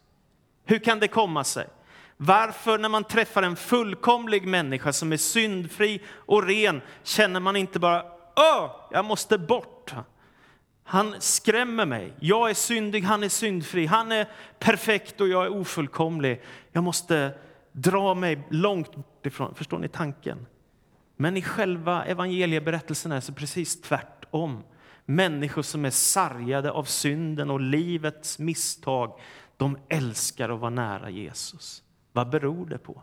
Hur 0.65 0.79
kan 0.79 1.01
det 1.01 1.09
komma 1.09 1.45
sig? 1.45 1.67
Varför 2.17 2.79
när 2.79 2.89
man 2.89 3.05
träffar 3.05 3.43
en 3.43 3.57
fullkomlig 3.57 4.47
människa 4.47 4.93
som 4.93 5.13
är 5.13 5.17
syndfri 5.17 6.03
och 6.09 6.47
ren 6.47 6.83
känner 7.03 7.41
man 7.41 7.57
inte 7.57 7.79
bara 7.79 8.05
Åh, 8.37 8.71
jag 8.91 9.05
måste 9.05 9.39
bort. 9.39 9.95
Han 10.85 11.15
skrämmer 11.19 11.87
mig. 11.87 12.13
Jag 12.21 12.51
är 12.51 12.55
syndig, 12.55 13.03
han 13.03 13.23
är 13.23 13.29
syndfri. 13.29 13.87
Han 13.87 14.13
är 14.13 14.29
perfekt 14.59 15.21
och 15.21 15.29
jag 15.29 15.45
är 15.45 15.49
ofullkomlig. 15.49 16.43
Jag 16.73 16.85
måste 16.85 17.39
dra 17.73 18.15
mig 18.15 18.47
långt 18.51 18.95
bort 18.95 19.27
ifrån. 19.27 19.55
Förstår 19.55 19.79
ni 19.79 19.89
tanken? 19.89 20.47
Men 21.17 21.37
i 21.37 21.43
själva 21.43 22.05
evangelieberättelsen 22.05 23.13
är 23.13 23.23
det 23.27 23.33
precis 23.33 23.81
tvärtom. 23.81 24.63
Människor 25.05 25.63
som 25.63 25.85
är 25.85 25.91
sargade 25.91 26.71
av 26.71 26.85
synden 26.85 27.51
och 27.51 27.61
livets 27.61 28.39
misstag, 28.39 29.21
de 29.57 29.79
älskar 29.89 30.49
att 30.49 30.61
vara 30.61 30.71
nära 30.71 31.11
Jesus. 31.11 31.83
Vad 32.17 32.31
beror 32.31 32.67
det 32.67 32.79
på? 32.79 33.03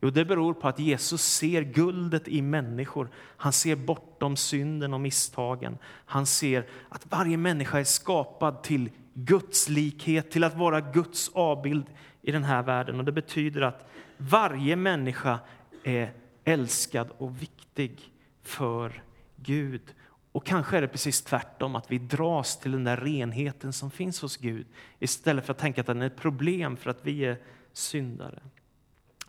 Jo, 0.00 0.10
det 0.10 0.24
beror 0.24 0.54
på 0.54 0.68
att 0.68 0.78
Jesus 0.78 1.22
ser 1.22 1.62
guldet 1.62 2.28
i 2.28 2.42
människor. 2.42 3.08
Han 3.16 3.52
ser 3.52 3.76
bortom 3.76 4.36
synden 4.36 4.94
och 4.94 5.00
misstagen. 5.00 5.78
Han 5.84 6.26
ser 6.26 6.66
att 6.88 7.06
varje 7.10 7.36
människa 7.36 7.78
är 7.80 7.84
skapad 7.84 8.62
till 8.62 8.90
Guds 9.14 9.68
likhet, 9.68 10.30
till 10.30 10.44
att 10.44 10.56
vara 10.56 10.80
Guds 10.80 11.30
avbild 11.34 11.86
i 12.22 12.32
den 12.32 12.44
här 12.44 12.62
världen. 12.62 12.98
Och 12.98 13.04
Det 13.04 13.12
betyder 13.12 13.60
att 13.60 13.90
varje 14.16 14.76
människa 14.76 15.38
är 15.84 16.12
älskad 16.44 17.08
och 17.18 17.42
viktig 17.42 18.00
för 18.42 19.02
Gud. 19.36 19.94
Och 20.32 20.46
kanske 20.46 20.76
är 20.76 20.80
det 20.80 20.88
precis 20.88 21.22
tvärtom, 21.22 21.76
att 21.76 21.92
vi 21.92 21.98
dras 21.98 22.58
till 22.58 22.72
den 22.72 22.84
där 22.84 22.96
renheten 22.96 23.72
som 23.72 23.90
finns 23.90 24.22
hos 24.22 24.36
Gud 24.36 24.66
istället 24.98 25.46
för 25.46 25.52
att 25.52 25.58
tänka 25.58 25.80
att 25.80 25.86
den 25.86 26.02
är 26.02 26.06
ett 26.06 26.16
problem 26.16 26.76
för 26.76 26.90
att 26.90 27.00
vi 27.02 27.24
är 27.24 27.38
syndare. 27.72 28.42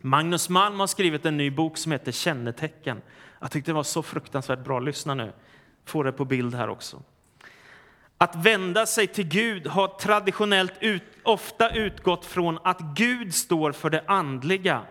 Magnus 0.06 0.48
Malm 0.48 0.80
har 0.80 0.86
skrivit 0.86 1.26
en 1.26 1.36
ny 1.36 1.50
bok 1.50 1.76
som 1.76 1.92
heter 1.92 2.12
Kännetecken. 2.12 3.02
Jag 3.40 3.50
tyckte 3.50 3.70
det 3.70 3.74
var 3.74 3.82
så 3.82 4.02
fruktansvärt 4.02 4.64
bra. 4.64 4.80
Lyssna 4.80 5.14
nu. 5.14 5.32
Får 5.84 6.04
det 6.04 6.12
på 6.12 6.24
bild 6.24 6.54
här 6.54 6.68
också. 6.68 7.02
Att 8.18 8.36
vända 8.36 8.86
sig 8.86 9.06
till 9.06 9.28
Gud 9.28 9.66
har 9.66 9.88
traditionellt 9.88 10.72
ut, 10.80 11.02
ofta 11.22 11.70
utgått 11.70 12.26
från 12.26 12.58
att 12.64 12.80
Gud 12.80 13.34
står 13.34 13.72
för 13.72 13.90
det 13.90 14.04
andliga. 14.06 14.82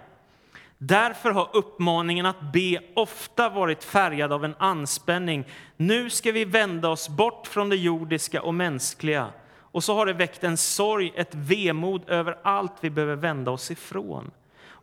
Därför 0.77 1.31
har 1.31 1.49
uppmaningen 1.53 2.25
att 2.25 2.53
be 2.53 2.79
ofta 2.95 3.49
varit 3.49 3.83
färgad 3.83 4.33
av 4.33 4.45
en 4.45 4.55
anspänning. 4.59 5.47
Nu 5.77 6.09
ska 6.09 6.31
vi 6.31 6.45
vända 6.45 6.89
oss 6.89 7.09
bort 7.09 7.47
från 7.47 7.69
det 7.69 7.75
jordiska 7.75 8.41
och 8.41 8.53
mänskliga. 8.53 9.27
Och 9.55 9.83
så 9.83 9.95
har 9.95 10.05
det 10.05 10.13
väckt 10.13 10.43
en 10.43 10.57
sorg, 10.57 11.13
ett 11.15 11.35
vemod 11.35 12.09
över 12.09 12.37
allt 12.43 12.73
vi 12.81 12.89
behöver 12.89 13.15
vända 13.15 13.51
oss 13.51 13.71
ifrån. 13.71 14.31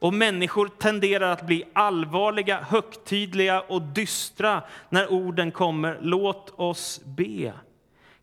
Och 0.01 0.15
människor 0.15 0.69
tenderar 0.79 1.33
att 1.33 1.47
bli 1.47 1.65
allvarliga, 1.73 2.61
högtidliga 2.61 3.61
och 3.61 3.83
dystra 3.83 4.63
när 4.89 5.13
orden 5.13 5.51
kommer 5.51 5.99
låt 6.01 6.53
oss 6.57 7.01
be. 7.05 7.53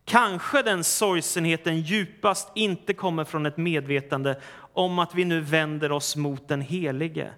Kanske 0.06 0.62
den 0.62 0.84
sorgsenheten 0.84 1.82
djupast 1.82 2.52
inte 2.56 2.94
kommer 2.94 3.24
från 3.24 3.46
ett 3.46 3.58
medvetande 3.58 4.42
om 4.74 5.00
att 5.00 5.16
vi 5.16 5.26
nu 5.26 5.42
vänder 5.42 5.92
oss 5.92 6.16
mot 6.16 6.48
den 6.48 6.62
Helige 6.62 7.32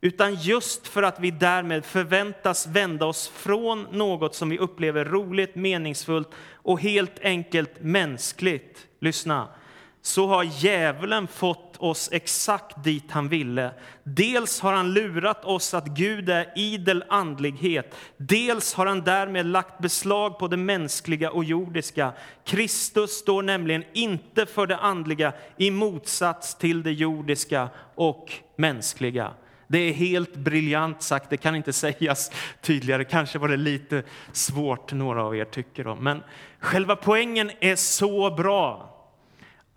utan 0.00 0.34
just 0.34 0.88
för 0.88 1.02
att 1.02 1.20
vi 1.20 1.30
därmed 1.30 1.84
förväntas 1.84 2.66
vända 2.66 3.06
oss 3.06 3.28
från 3.28 3.86
något 3.90 4.34
som 4.34 4.48
vi 4.48 4.58
upplever 4.58 5.04
roligt, 5.04 5.54
meningsfullt 5.54 6.28
och 6.52 6.80
helt 6.80 7.18
enkelt 7.22 7.80
mänskligt. 7.80 8.86
Lyssna 9.00 9.48
så 10.02 10.26
har 10.26 10.44
djävulen 10.44 11.26
fått 11.26 11.76
oss 11.78 12.08
exakt 12.12 12.84
dit 12.84 13.10
han 13.10 13.28
ville. 13.28 13.70
Dels 14.04 14.60
har 14.60 14.72
han 14.72 14.92
lurat 14.92 15.44
oss 15.44 15.74
att 15.74 15.86
Gud 15.86 16.28
är 16.28 16.52
idel 16.56 17.04
andlighet, 17.08 17.94
dels 18.16 18.74
har 18.74 18.86
han 18.86 19.00
därmed 19.00 19.46
lagt 19.46 19.78
beslag 19.78 20.38
på 20.38 20.48
det 20.48 20.56
mänskliga 20.56 21.30
och 21.30 21.44
jordiska. 21.44 22.12
Kristus 22.44 23.10
står 23.10 23.42
nämligen 23.42 23.84
inte 23.92 24.46
för 24.46 24.66
det 24.66 24.76
andliga 24.76 25.32
i 25.56 25.70
motsats 25.70 26.54
till 26.54 26.82
det 26.82 26.92
jordiska 26.92 27.68
och 27.94 28.32
mänskliga. 28.56 29.32
Det 29.70 29.78
är 29.78 29.92
helt 29.92 30.36
briljant 30.36 31.02
sagt, 31.02 31.30
det 31.30 31.36
kan 31.36 31.54
inte 31.54 31.72
sägas 31.84 32.30
tydligare. 32.60 33.04
Kanske 33.04 33.38
var 33.38 33.48
det 33.48 33.56
lite 33.56 34.02
svårt, 34.32 34.92
några 34.92 35.24
av 35.24 35.36
er 35.36 35.44
tycker 35.44 35.86
om. 35.86 35.98
Men 35.98 36.22
själva 36.60 36.96
poängen 36.96 37.50
är 37.60 37.76
så 37.76 38.30
bra. 38.30 38.94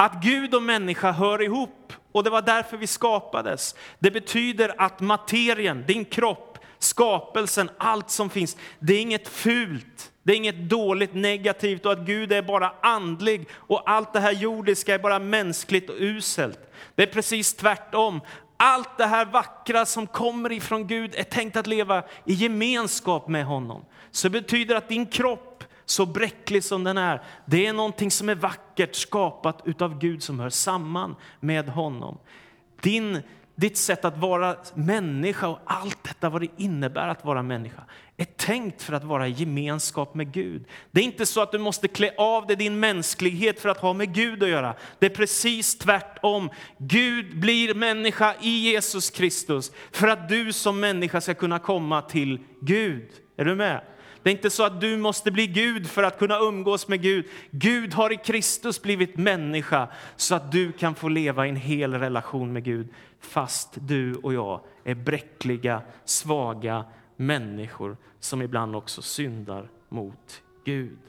Att 0.02 0.24
Gud 0.24 0.56
och 0.56 0.64
människa 0.64 1.12
hör 1.12 1.42
ihop 1.42 1.94
och 2.12 2.24
det 2.24 2.30
var 2.30 2.42
därför 2.42 2.78
vi 2.78 2.88
skapades. 2.88 3.76
Det 4.00 4.12
betyder 4.12 4.74
att 4.78 5.00
materien, 5.00 5.84
din 5.88 6.06
kropp, 6.06 6.58
skapelsen, 6.80 7.70
allt 7.78 8.10
som 8.10 8.30
finns, 8.30 8.58
det 8.80 8.94
är 8.94 9.02
inget 9.02 9.28
fult. 9.28 10.12
Det 10.24 10.32
är 10.32 10.38
inget 10.38 10.70
dåligt, 10.70 11.14
negativt 11.14 11.86
och 11.86 11.92
att 11.92 12.06
Gud 12.06 12.32
är 12.32 12.42
bara 12.42 12.74
andlig 12.82 13.48
och 13.54 13.90
allt 13.90 14.14
det 14.14 14.20
här 14.20 14.32
jordiska 14.32 14.94
är 14.94 15.00
bara 15.00 15.20
mänskligt 15.20 15.90
och 15.90 15.96
uselt. 16.00 16.60
Det 16.96 17.04
är 17.04 17.14
precis 17.14 17.54
tvärtom. 17.54 18.22
Allt 18.58 18.98
det 18.98 19.06
här 19.06 19.26
vackra 19.26 19.86
som 19.86 20.08
kommer 20.08 20.52
ifrån 20.52 20.88
Gud 20.88 21.16
är 21.16 21.24
tänkt 21.24 21.58
att 21.58 21.68
leva 21.68 22.04
i 22.26 22.34
gemenskap 22.34 23.28
med 23.28 23.46
honom. 23.46 23.86
Så 24.12 24.30
det 24.30 24.42
betyder 24.42 24.76
att 24.76 24.90
din 24.90 25.06
kropp 25.06 25.51
så 25.92 26.06
bräcklig 26.06 26.64
som 26.64 26.84
den 26.84 26.98
är, 26.98 27.22
det 27.46 27.68
är 27.68 27.74
någonting 27.74 28.12
som 28.12 28.30
är 28.30 28.36
vackert 28.36 28.96
skapat 28.96 29.62
utav 29.66 30.00
Gud 30.00 30.24
som 30.24 30.40
hör 30.40 30.50
samman 30.50 31.16
med 31.40 31.70
honom. 31.70 32.18
Din, 32.82 33.20
ditt 33.56 33.78
sätt 33.78 34.06
att 34.06 34.18
vara 34.18 34.56
människa 34.74 35.48
och 35.48 35.60
allt 35.66 36.04
detta 36.04 36.30
vad 36.30 36.42
det 36.42 36.48
innebär 36.58 37.08
att 37.08 37.26
vara 37.26 37.44
människa 37.44 37.84
är 38.18 38.26
tänkt 38.26 38.84
för 38.84 38.94
att 38.94 39.04
vara 39.04 39.28
i 39.28 39.32
gemenskap 39.32 40.16
med 40.16 40.32
Gud. 40.32 40.66
Det 40.92 41.02
är 41.02 41.06
inte 41.06 41.26
så 41.26 41.42
att 41.42 41.52
du 41.52 41.58
måste 41.58 41.88
klä 41.88 42.14
av 42.18 42.48
dig 42.48 42.56
din 42.56 42.80
mänsklighet 42.80 43.60
för 43.60 43.70
att 43.70 43.78
ha 43.78 43.94
med 43.94 44.14
Gud 44.14 44.44
att 44.44 44.50
göra. 44.50 44.76
Det 45.00 45.06
är 45.06 45.16
precis 45.16 45.78
tvärtom. 45.78 46.50
Gud 46.78 47.40
blir 47.40 47.74
människa 47.74 48.36
i 48.42 48.50
Jesus 48.50 49.10
Kristus 49.10 49.72
för 49.92 50.08
att 50.08 50.30
du 50.30 50.54
som 50.54 50.80
människa 50.80 51.22
ska 51.22 51.34
kunna 51.34 51.60
komma 51.60 52.02
till 52.02 52.40
Gud. 52.62 53.10
Är 53.38 53.46
du 53.46 53.56
med? 53.56 53.82
Det 54.24 54.30
är 54.30 54.32
inte 54.32 54.50
så 54.50 54.64
att 54.64 54.82
du 54.82 54.98
måste 54.98 55.32
bli 55.32 55.48
Gud 55.48 55.88
för 55.88 56.04
att 56.04 56.20
kunna 56.20 56.40
umgås 56.40 56.88
med 56.88 57.02
Gud. 57.02 57.26
Gud 57.52 57.94
har 57.94 58.14
i 58.14 58.18
Kristus 58.18 58.82
blivit 58.82 59.18
människa 59.18 59.88
så 60.16 60.36
att 60.36 60.52
du 60.52 60.72
kan 60.72 60.96
få 60.96 61.08
leva 61.10 61.46
i 61.46 61.50
en 61.50 61.56
hel 61.56 61.94
relation 61.94 62.54
med 62.54 62.64
Gud 62.64 62.88
fast 63.20 63.70
du 63.88 64.16
och 64.16 64.34
jag 64.34 64.62
är 64.84 64.96
bräckliga, 64.96 65.82
svaga 66.06 66.86
människor 67.16 67.98
som 68.20 68.42
ibland 68.42 68.76
också 68.76 69.02
syndar 69.02 69.70
mot 69.90 70.42
Gud. 70.66 71.00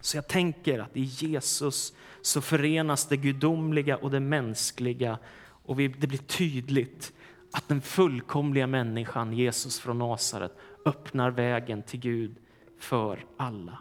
Så 0.00 0.16
jag 0.16 0.28
tänker 0.28 0.78
att 0.78 0.96
i 0.96 1.02
Jesus 1.02 1.92
så 2.22 2.40
förenas 2.40 3.06
det 3.06 3.16
gudomliga 3.16 3.96
och 3.96 4.10
det 4.10 4.20
mänskliga 4.20 5.18
och 5.64 5.76
det 5.76 5.88
blir 5.88 6.18
tydligt 6.18 7.12
att 7.52 7.68
den 7.68 7.80
fullkomliga 7.80 8.66
människan, 8.66 9.32
Jesus 9.32 9.80
från 9.80 9.98
Nasaret, 9.98 10.56
öppnar 10.84 11.30
vägen 11.30 11.82
till 11.82 12.00
Gud 12.00 12.36
för 12.78 13.24
alla. 13.36 13.78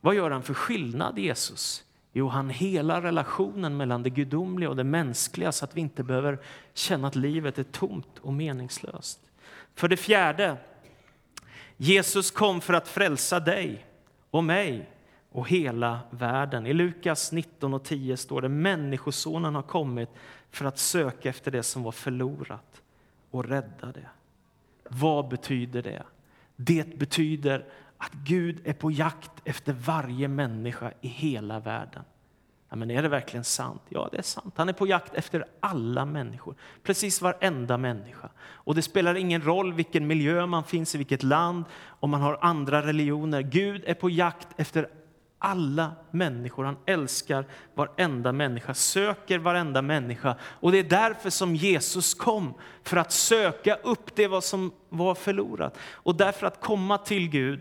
Vad 0.00 0.14
gör 0.14 0.30
han 0.30 0.42
för 0.42 0.54
skillnad, 0.54 1.18
Jesus? 1.18 1.84
Jo, 2.12 2.28
han 2.28 2.50
helar 2.50 3.02
relationen 3.02 3.76
mellan 3.76 4.02
det 4.02 4.10
gudomliga 4.10 4.70
och 4.70 4.76
det 4.76 4.84
mänskliga 4.84 5.52
så 5.52 5.64
att 5.64 5.76
vi 5.76 5.80
inte 5.80 6.02
behöver 6.02 6.38
känna 6.74 7.08
att 7.08 7.16
livet 7.16 7.58
är 7.58 7.62
tomt 7.62 8.18
och 8.20 8.32
meningslöst. 8.32 9.20
För 9.74 9.88
det 9.88 9.96
fjärde, 9.96 10.56
Jesus 11.76 12.30
kom 12.30 12.60
för 12.60 12.74
att 12.74 12.88
frälsa 12.88 13.40
dig 13.40 13.86
och 14.30 14.44
mig 14.44 14.90
och 15.30 15.48
hela 15.48 16.00
världen. 16.10 16.66
I 16.66 16.72
Lukas 16.72 17.32
19 17.32 17.74
och 17.74 17.84
10 17.84 18.16
står 18.16 18.42
det 18.42 18.48
Människosonen 18.48 19.54
har 19.54 19.62
kommit 19.62 20.08
för 20.50 20.64
att 20.64 20.78
söka 20.78 21.28
efter 21.28 21.50
det 21.50 21.62
som 21.62 21.82
var 21.82 21.92
förlorat 21.92 22.82
och 23.30 23.44
rädda 23.44 23.92
det. 23.92 24.08
Vad 24.90 25.28
betyder 25.28 25.82
det? 25.82 26.02
Det 26.56 26.98
betyder 26.98 27.64
att 27.98 28.12
Gud 28.12 28.60
är 28.64 28.72
på 28.72 28.90
jakt 28.90 29.32
efter 29.44 29.72
varje 29.72 30.28
människa 30.28 30.92
i 31.00 31.08
hela 31.08 31.60
världen. 31.60 32.02
Ja, 32.68 32.76
men 32.76 32.90
är 32.90 33.02
det 33.02 33.08
verkligen 33.08 33.44
sant? 33.44 33.82
Ja, 33.88 34.08
det 34.12 34.18
är 34.18 34.22
sant. 34.22 34.54
Han 34.56 34.68
är 34.68 34.72
på 34.72 34.86
jakt 34.86 35.14
efter 35.14 35.44
alla 35.60 36.04
människor, 36.04 36.54
precis 36.82 37.22
varenda 37.22 37.78
människa. 37.78 38.28
Och 38.38 38.74
det 38.74 38.82
spelar 38.82 39.14
ingen 39.14 39.42
roll 39.42 39.72
vilken 39.72 40.06
miljö 40.06 40.46
man 40.46 40.64
finns 40.64 40.94
i, 40.94 40.98
vilket 40.98 41.22
land, 41.22 41.64
om 41.86 42.10
man 42.10 42.20
har 42.20 42.38
andra 42.40 42.86
religioner. 42.86 43.42
Gud 43.42 43.82
är 43.86 43.94
på 43.94 44.10
jakt 44.10 44.48
efter 44.56 44.88
alla 45.38 45.92
människor. 46.10 46.64
Han 46.64 46.76
älskar 46.86 47.44
varenda 47.74 48.32
människa, 48.32 48.74
söker 48.74 49.38
varenda 49.38 49.82
människa. 49.82 50.36
Och 50.42 50.72
det 50.72 50.78
är 50.78 50.84
därför 50.84 51.30
som 51.30 51.56
Jesus 51.56 52.14
kom, 52.14 52.54
för 52.82 52.96
att 52.96 53.12
söka 53.12 53.74
upp 53.74 54.16
det 54.16 54.44
som 54.44 54.72
var 54.88 55.14
förlorat. 55.14 55.78
Och 55.92 56.14
därför 56.14 56.46
att 56.46 56.60
komma 56.60 56.98
till 56.98 57.28
Gud, 57.28 57.60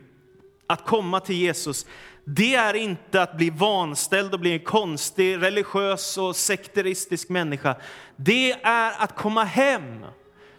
att 0.68 0.86
komma 0.86 1.20
till 1.20 1.36
Jesus, 1.36 1.86
det 2.26 2.56
är 2.56 2.74
inte 2.74 3.22
att 3.22 3.38
bli 3.38 3.50
vanställd 3.50 4.34
och 4.34 4.40
bli 4.40 4.54
en 4.54 4.60
konstig, 4.60 5.42
religiös 5.42 6.18
och 6.18 6.36
sekteristisk 6.36 7.30
människa. 7.30 7.76
Det 8.16 8.52
är 8.52 9.04
att 9.04 9.16
komma 9.16 9.44
hem. 9.44 10.06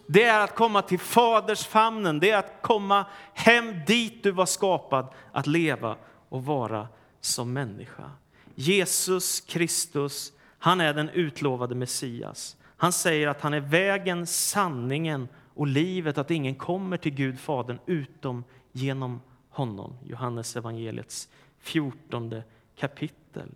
Det 0.08 0.22
är 0.24 0.40
att 0.40 0.54
komma 0.54 0.82
till 0.82 0.98
Faders 0.98 1.66
famnen, 1.66 2.20
det 2.20 2.30
är 2.30 2.38
att 2.38 2.62
komma 2.62 3.06
hem 3.34 3.74
dit 3.86 4.22
du 4.22 4.30
var 4.30 4.46
skapad 4.46 5.08
att 5.32 5.46
leva 5.46 5.96
och 6.28 6.44
vara 6.44 6.88
som 7.20 7.52
människa. 7.52 8.10
Jesus 8.54 9.40
Kristus, 9.40 10.32
han 10.58 10.80
är 10.80 10.94
den 10.94 11.08
utlovade 11.08 11.74
Messias. 11.74 12.56
Han 12.76 12.92
säger 12.92 13.28
att 13.28 13.40
han 13.40 13.54
är 13.54 13.60
vägen, 13.60 14.26
sanningen 14.26 15.28
och 15.54 15.66
livet, 15.66 16.18
att 16.18 16.30
ingen 16.30 16.54
kommer 16.54 16.96
till 16.96 17.14
Gud 17.14 17.40
Fadern 17.40 17.78
utom 17.86 18.44
genom 18.72 19.20
honom. 19.50 19.98
Johannes 20.04 20.56
evangeliets 20.56 21.28
14 21.58 22.42
kapitel. 22.76 23.50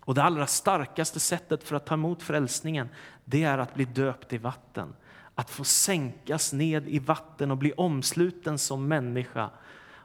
Och 0.00 0.14
det 0.14 0.22
allra 0.22 0.46
starkaste 0.46 1.20
sättet 1.20 1.64
för 1.64 1.76
att 1.76 1.86
ta 1.86 1.94
emot 1.94 2.22
frälsningen, 2.22 2.88
det 3.24 3.42
är 3.42 3.58
att 3.58 3.74
bli 3.74 3.84
döpt 3.84 4.32
i 4.32 4.38
vatten. 4.38 4.94
Att 5.34 5.50
få 5.50 5.64
sänkas 5.64 6.52
ned 6.52 6.88
i 6.88 6.98
vatten 6.98 7.50
och 7.50 7.56
bli 7.56 7.72
omsluten 7.72 8.58
som 8.58 8.88
människa 8.88 9.50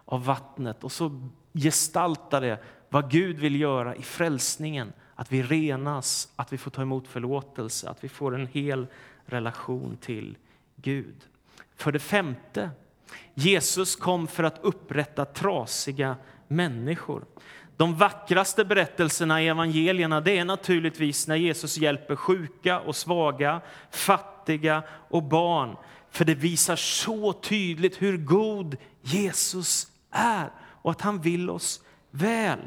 av 0.06 0.26
vattnet. 0.26 0.84
Och 0.84 0.92
så 0.92 1.30
gestaltade 1.54 2.60
vad 2.90 3.12
Gud 3.12 3.40
vill 3.40 3.62
göra 3.62 3.96
i 3.96 4.02
frälsningen. 4.02 4.94
Att 5.16 5.32
vi 5.32 5.44
renas, 5.44 6.30
att 6.36 6.54
vi 6.54 6.58
får 6.58 6.72
ta 6.72 6.82
emot 6.82 7.08
förlåtelse, 7.08 7.90
att 7.90 8.04
vi 8.04 8.10
får 8.10 8.36
en 8.36 8.48
hel 8.48 8.88
relation 9.26 9.98
till 10.02 10.38
Gud. 10.76 11.16
För 11.76 11.92
det 11.92 12.00
femte, 12.00 12.70
Jesus 13.34 13.96
kom 13.96 14.28
för 14.28 14.44
att 14.44 14.60
upprätta 14.62 15.26
trasiga 15.26 16.16
människor. 16.48 17.26
De 17.78 17.96
vackraste 17.96 18.66
berättelserna 18.66 19.42
i 19.42 19.48
evangelierna 19.48 20.22
det 20.22 20.38
är 20.38 20.46
naturligtvis 20.46 21.28
när 21.28 21.36
Jesus 21.36 21.78
hjälper 21.78 22.16
sjuka 22.16 22.80
och 22.80 22.96
svaga, 22.96 23.62
fattiga 23.92 24.84
och 25.10 25.24
barn. 25.24 25.76
För 26.10 26.26
det 26.26 26.36
visar 26.36 26.76
så 26.76 27.34
tydligt 27.34 28.02
hur 28.02 28.18
god 28.18 28.78
Jesus 29.02 29.88
är 30.12 30.50
och 30.82 30.92
att 30.92 31.02
han 31.02 31.22
vill 31.22 31.50
oss 31.50 31.82
väl. 32.12 32.60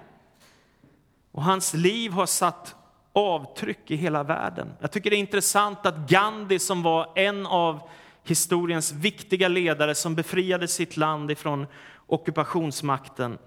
Och 1.32 1.42
hans 1.42 1.74
liv 1.74 2.12
har 2.12 2.26
satt 2.26 2.74
avtryck 3.12 3.90
i 3.90 3.96
hela 3.96 4.22
världen. 4.22 4.72
Jag 4.80 4.92
tycker 4.92 5.10
det 5.10 5.16
är 5.16 5.18
intressant 5.18 5.86
att 5.86 6.10
Gandhi 6.10 6.58
som 6.58 6.82
var 6.82 7.12
en 7.14 7.46
av 7.46 7.80
historiens 8.24 8.92
viktiga 8.92 9.48
ledare 9.48 9.94
som 9.94 10.14
befriade 10.14 10.68
sitt 10.68 10.96
land 10.96 11.30
ifrån 11.30 11.66
ockupationsmakten 12.06 13.38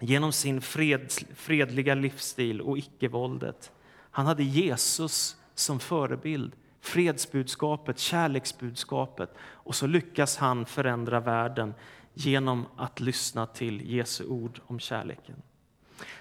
genom 0.00 0.32
sin 0.32 0.60
fred, 0.60 1.12
fredliga 1.36 1.94
livsstil 1.94 2.60
och 2.60 2.78
icke-våldet. 2.78 3.72
Han 4.10 4.26
hade 4.26 4.42
Jesus 4.42 5.36
som 5.54 5.80
förebild, 5.80 6.52
fredsbudskapet, 6.80 7.98
kärleksbudskapet. 7.98 9.34
Och 9.40 9.74
så 9.74 9.86
lyckas 9.86 10.36
han 10.36 10.66
förändra 10.66 11.20
världen 11.20 11.74
genom 12.14 12.66
att 12.76 13.00
lyssna 13.00 13.46
till 13.46 13.90
Jesu 13.90 14.26
ord 14.26 14.60
om 14.66 14.80
kärleken. 14.80 15.36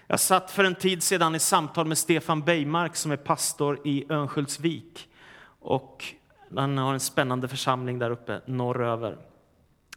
Jag 0.07 0.19
satt 0.19 0.51
för 0.51 0.63
en 0.63 0.75
tid 0.75 1.03
sedan 1.03 1.35
i 1.35 1.39
samtal 1.39 1.87
med 1.87 1.97
Stefan 1.97 2.41
Bejmark 2.41 2.95
som 2.95 3.11
är 3.11 3.17
pastor 3.17 3.79
i 3.87 4.05
Örnsköldsvik. 4.09 5.09
Och 5.59 6.05
han 6.55 6.77
har 6.77 6.93
en 6.93 6.99
spännande 6.99 7.47
församling 7.47 7.99
där 7.99 8.11
uppe 8.11 8.41
norröver. 8.45 9.17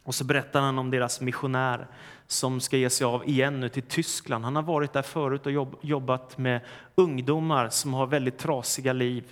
Och 0.03 0.15
så 0.15 0.23
berättar 0.23 0.61
han 0.61 0.79
om 0.79 0.91
deras 0.91 1.21
missionär 1.21 1.87
som 2.27 2.59
ska 2.59 2.77
ge 2.77 2.89
sig 2.89 3.05
av 3.05 3.29
igen 3.29 3.59
nu 3.59 3.69
till 3.69 3.83
Tyskland. 3.83 4.43
Han 4.43 4.55
har 4.55 4.63
varit 4.63 4.93
där 4.93 5.01
förut 5.01 5.45
och 5.45 5.51
jobbat 5.81 6.37
med 6.37 6.61
ungdomar 6.95 7.69
som 7.69 7.93
har 7.93 8.07
väldigt 8.07 8.37
trasiga 8.37 8.93
liv 8.93 9.23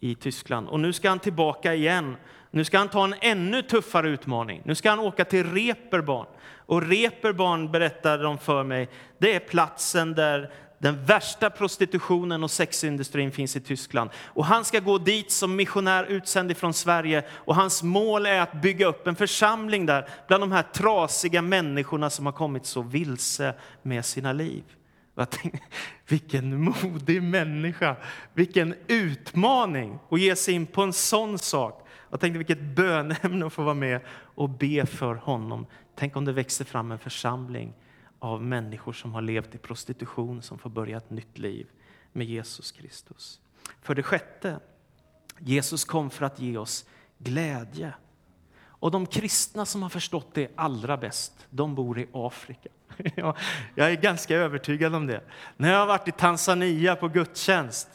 i 0.00 0.14
Tyskland. 0.14 0.68
Och 0.68 0.80
nu 0.80 0.92
ska 0.92 1.08
han 1.08 1.18
tillbaka 1.18 1.74
igen. 1.74 2.16
Nu 2.50 2.64
ska 2.64 2.78
han 2.78 2.88
ta 2.88 3.04
en 3.04 3.14
ännu 3.20 3.62
tuffare 3.62 4.08
utmaning. 4.08 4.62
Nu 4.64 4.74
ska 4.74 4.90
han 4.90 4.98
åka 4.98 5.24
till 5.24 5.52
Reeperbahn. 5.52 6.26
Och 6.66 6.82
Reeperbahn, 6.82 7.72
berättade 7.72 8.22
de 8.22 8.38
för 8.38 8.64
mig, 8.64 8.88
det 9.18 9.34
är 9.34 9.40
platsen 9.40 10.14
där 10.14 10.50
den 10.78 11.04
värsta 11.04 11.50
prostitutionen 11.50 12.44
och 12.44 12.50
sexindustrin 12.50 13.32
finns 13.32 13.56
i 13.56 13.60
Tyskland. 13.60 14.10
Och 14.24 14.44
han 14.44 14.64
ska 14.64 14.80
gå 14.80 14.98
dit 14.98 15.30
som 15.30 15.56
missionär 15.56 16.04
utsänd 16.04 16.56
från 16.56 16.74
Sverige 16.74 17.24
och 17.30 17.54
hans 17.54 17.82
mål 17.82 18.26
är 18.26 18.40
att 18.40 18.52
bygga 18.62 18.86
upp 18.86 19.06
en 19.06 19.16
församling 19.16 19.86
där 19.86 20.08
bland 20.28 20.42
de 20.42 20.52
här 20.52 20.62
trasiga 20.62 21.42
människorna 21.42 22.10
som 22.10 22.26
har 22.26 22.32
kommit 22.32 22.66
så 22.66 22.82
vilse 22.82 23.54
med 23.82 24.04
sina 24.04 24.32
liv. 24.32 24.64
Jag 25.14 25.30
tänkte, 25.30 25.60
vilken 26.08 26.62
modig 26.62 27.22
människa, 27.22 27.96
vilken 28.34 28.74
utmaning 28.86 29.98
att 30.10 30.20
ge 30.20 30.36
sig 30.36 30.54
in 30.54 30.66
på 30.66 30.82
en 30.82 30.92
sån 30.92 31.38
sak. 31.38 31.85
Jag 32.16 32.20
tänkte 32.20 32.38
vilket 32.38 32.60
bönämne 32.60 33.46
att 33.46 33.52
få 33.52 33.62
vara 33.62 33.74
med 33.74 34.00
och 34.10 34.50
be 34.50 34.86
för 34.86 35.14
honom. 35.14 35.66
Tänk 35.94 36.16
om 36.16 36.24
det 36.24 36.32
växer 36.32 36.64
fram 36.64 36.92
en 36.92 36.98
församling 36.98 37.72
av 38.18 38.42
människor 38.42 38.92
som 38.92 39.14
har 39.14 39.22
levt 39.22 39.54
i 39.54 39.58
prostitution 39.58 40.42
som 40.42 40.58
får 40.58 40.70
börja 40.70 40.96
ett 40.96 41.10
nytt 41.10 41.38
liv 41.38 41.66
med 42.12 42.26
Jesus 42.26 42.72
Kristus. 42.72 43.40
För 43.82 43.94
det 43.94 44.02
sjätte, 44.02 44.60
Jesus 45.38 45.84
kom 45.84 46.10
för 46.10 46.26
att 46.26 46.40
ge 46.40 46.58
oss 46.58 46.86
glädje. 47.18 47.92
Och 48.58 48.90
de 48.90 49.06
kristna 49.06 49.66
som 49.66 49.82
har 49.82 49.90
förstått 49.90 50.34
det 50.34 50.50
allra 50.54 50.96
bäst, 50.96 51.46
de 51.50 51.74
bor 51.74 51.98
i 51.98 52.08
Afrika. 52.12 52.68
Jag 53.74 53.90
är 53.92 53.96
ganska 53.96 54.36
övertygad 54.36 54.94
om 54.94 55.06
det. 55.06 55.20
När 55.56 55.72
jag 55.72 55.78
har 55.78 55.86
varit 55.86 56.08
i 56.08 56.12
Tanzania 56.12 56.96
på 56.96 57.08
gudstjänst, 57.08 57.88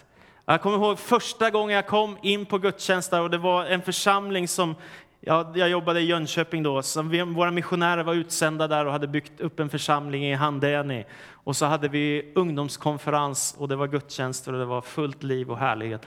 jag 0.51 0.61
kommer 0.61 0.77
ihåg 0.77 0.99
första 0.99 1.49
gången 1.49 1.75
jag 1.75 1.87
kom 1.87 2.17
in 2.21 2.45
på 2.45 2.57
gudstjänst 2.57 3.13
och 3.13 3.29
det 3.29 3.37
var 3.37 3.65
en 3.65 3.81
församling 3.81 4.47
som 4.47 4.75
Ja, 5.23 5.51
jag 5.55 5.69
jobbade 5.69 5.99
i 5.99 6.05
Jönköping 6.05 6.63
då. 6.63 6.81
Så 6.81 7.01
vi, 7.01 7.21
våra 7.21 7.51
missionärer 7.51 8.03
var 8.03 8.13
utsända 8.13 8.67
där 8.67 8.85
och 8.85 8.91
hade 8.91 9.07
byggt 9.07 9.41
upp 9.41 9.59
en 9.59 9.69
församling 9.69 10.25
i 10.25 10.33
Handeni. 10.33 11.05
Och 11.31 11.55
så 11.55 11.65
hade 11.65 11.87
vi 11.87 12.31
ungdomskonferens 12.35 13.55
och 13.57 13.67
det 13.67 13.75
var 13.75 13.87
gudstjänster 13.87 14.53
och 14.53 14.59
det 14.59 14.65
var 14.65 14.81
fullt 14.81 15.23
liv 15.23 15.51
och 15.51 15.57
härlighet. 15.57 16.05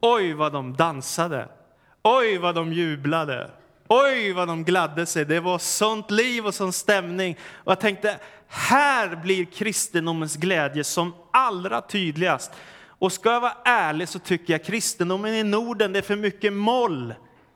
Oj 0.00 0.32
vad 0.32 0.52
de 0.52 0.76
dansade! 0.76 1.48
Oj 2.02 2.38
vad 2.38 2.54
de 2.54 2.72
jublade! 2.72 3.50
Oj 3.88 4.32
vad 4.32 4.48
de 4.48 4.64
gladde 4.64 5.06
sig! 5.06 5.24
Det 5.24 5.40
var 5.40 5.58
sånt 5.58 6.10
liv 6.10 6.46
och 6.46 6.54
sån 6.54 6.72
stämning. 6.72 7.38
Och 7.52 7.72
jag 7.72 7.80
tänkte, 7.80 8.18
här 8.48 9.16
blir 9.16 9.44
kristendomens 9.44 10.36
glädje 10.36 10.84
som 10.84 11.14
allra 11.32 11.80
tydligast. 11.80 12.52
Och 13.02 13.12
ska 13.12 13.32
jag 13.32 13.40
vara 13.40 13.56
ärlig 13.64 14.08
så 14.08 14.18
tycker 14.18 14.52
jag 14.52 14.64
kristendomen 14.64 15.34
i 15.34 15.42
Norden, 15.42 15.92
det 15.92 15.98
är 15.98 16.02
för 16.02 16.16
mycket 16.16 16.52
moll 16.52 17.14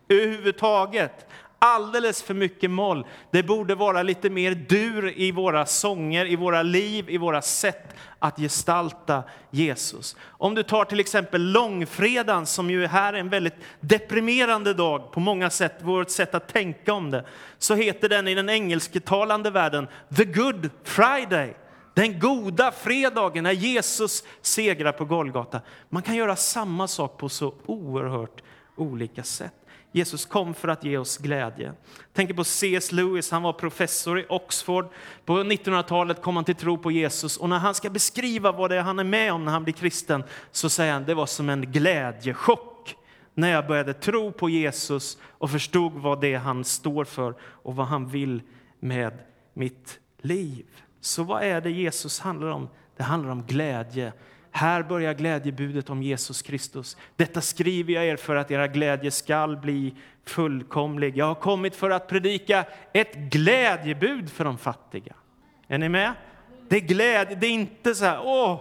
överhuvudtaget. 0.09 1.27
Alldeles 1.59 2.23
för 2.23 2.35
mycket 2.35 2.71
moll. 2.71 3.07
Det 3.31 3.43
borde 3.43 3.75
vara 3.75 4.03
lite 4.03 4.31
mer 4.31 4.55
dur 4.55 5.13
i 5.17 5.33
våra 5.33 5.67
sånger, 5.67 6.27
i 6.27 6.37
våra 6.37 6.63
liv, 6.63 7.11
i 7.11 7.19
våra 7.19 7.43
sätt 7.43 7.97
att 8.19 8.37
gestalta 8.37 9.23
Jesus. 9.51 10.17
Om 10.27 10.55
du 10.55 10.63
tar 10.63 10.85
till 10.85 11.01
exempel 11.01 11.43
långfredagen 11.43 12.47
som 12.47 12.71
ju 12.71 12.87
här 12.87 13.13
är 13.13 13.19
en 13.19 13.29
väldigt 13.29 13.57
deprimerande 13.81 14.75
dag 14.75 15.13
på 15.13 15.21
många 15.21 15.51
sätt, 15.51 15.75
vårt 15.83 16.11
sätt 16.11 16.35
att 16.35 16.49
tänka 16.49 16.93
om 16.93 17.11
det, 17.11 17.25
så 17.59 17.75
heter 17.75 18.09
den 18.09 18.29
i 18.29 18.35
den 18.35 18.49
engelsktalande 18.49 19.51
världen 19.51 19.89
The 20.17 20.25
Good 20.25 20.71
Friday. 20.85 21.55
Den 21.97 22.19
goda 22.19 22.73
fredagen 22.73 23.45
när 23.45 23.53
Jesus 23.53 24.25
segrar 24.41 24.93
på 24.93 25.05
Golgata. 25.05 25.61
Man 25.89 26.03
kan 26.03 26.17
göra 26.17 26.37
samma 26.37 26.89
sak 26.89 27.19
på 27.19 27.29
så 27.29 27.55
oerhört 27.67 28.43
olika 28.77 29.23
sätt. 29.23 29.55
Jesus 29.93 30.27
kom 30.27 30.55
för 30.55 30.69
att 30.69 30.85
ge 30.85 30.99
oss 30.99 31.19
glädje. 31.19 31.73
Tänker 32.13 32.35
på 32.35 32.45
C.S. 32.45 32.93
Lewis, 32.93 33.31
han 33.31 33.43
var 33.43 33.53
professor 33.53 34.21
i 34.21 34.27
Oxford. 34.29 34.89
På 35.25 35.33
1900-talet 35.39 36.23
kom 36.23 36.37
han 36.37 36.45
till 36.45 36.55
tro 36.55 36.79
på 36.79 36.91
Jesus 36.91 37.37
och 37.37 37.49
när 37.49 37.59
han 37.59 37.75
ska 37.75 37.91
beskriva 37.91 38.53
vad 38.53 38.71
det 38.71 38.77
är 38.77 38.83
han 38.83 38.99
är 38.99 39.05
med 39.05 39.33
om 39.33 39.45
när 39.45 39.53
han 39.53 39.65
blir 39.65 39.75
kristen 39.75 40.25
så 40.51 40.69
säger 40.69 40.93
han 40.93 41.05
det 41.05 41.15
var 41.15 41.27
som 41.27 41.49
en 41.49 41.73
glädjechock 41.73 42.97
när 43.35 43.51
jag 43.51 43.67
började 43.67 43.95
tro 43.95 44.33
på 44.33 44.49
Jesus 44.49 45.19
och 45.23 45.51
förstod 45.51 45.93
vad 45.93 46.21
det 46.21 46.35
är 46.35 46.39
han 46.39 46.65
står 46.65 47.05
för 47.05 47.35
och 47.43 47.77
vad 47.77 47.87
han 47.87 48.09
vill 48.09 48.43
med 48.81 49.13
mitt 49.55 49.99
liv. 50.23 50.67
Så 51.07 51.23
vad 51.23 51.43
är 51.43 51.61
det 51.61 51.71
Jesus 51.71 52.21
handlar 52.21 52.49
om? 52.49 52.69
Det 52.97 53.03
handlar 53.03 53.31
om 53.31 53.43
glädje 53.43 54.13
här 54.57 54.83
börjar 54.83 55.15
glädjebudet 55.15 55.91
om 55.91 56.03
Jesus 56.03 56.43
Kristus. 56.43 56.97
Detta 57.17 57.41
skriver 57.41 57.93
jag 57.93 58.07
er 58.07 58.17
för 58.17 58.37
att 58.37 58.51
era 58.51 58.69
glädje 58.69 59.11
skall 59.11 59.57
bli 59.57 59.95
fullkomlig. 60.25 61.17
Jag 61.17 61.27
har 61.27 61.35
kommit 61.35 61.77
för 61.77 61.91
att 61.91 62.09
predika 62.09 62.65
ett 62.93 63.15
glädjebud 63.15 64.31
för 64.31 64.45
de 64.45 64.59
fattiga. 64.59 65.15
Är 65.69 65.79
ni 65.79 65.89
med? 65.89 66.13
Det 66.69 66.77
är 66.77 66.81
glädje, 66.81 67.37
det 67.37 67.47
är 67.47 67.51
inte 67.51 67.95
så 67.95 68.05
här, 68.05 68.21
åh, 68.25 68.61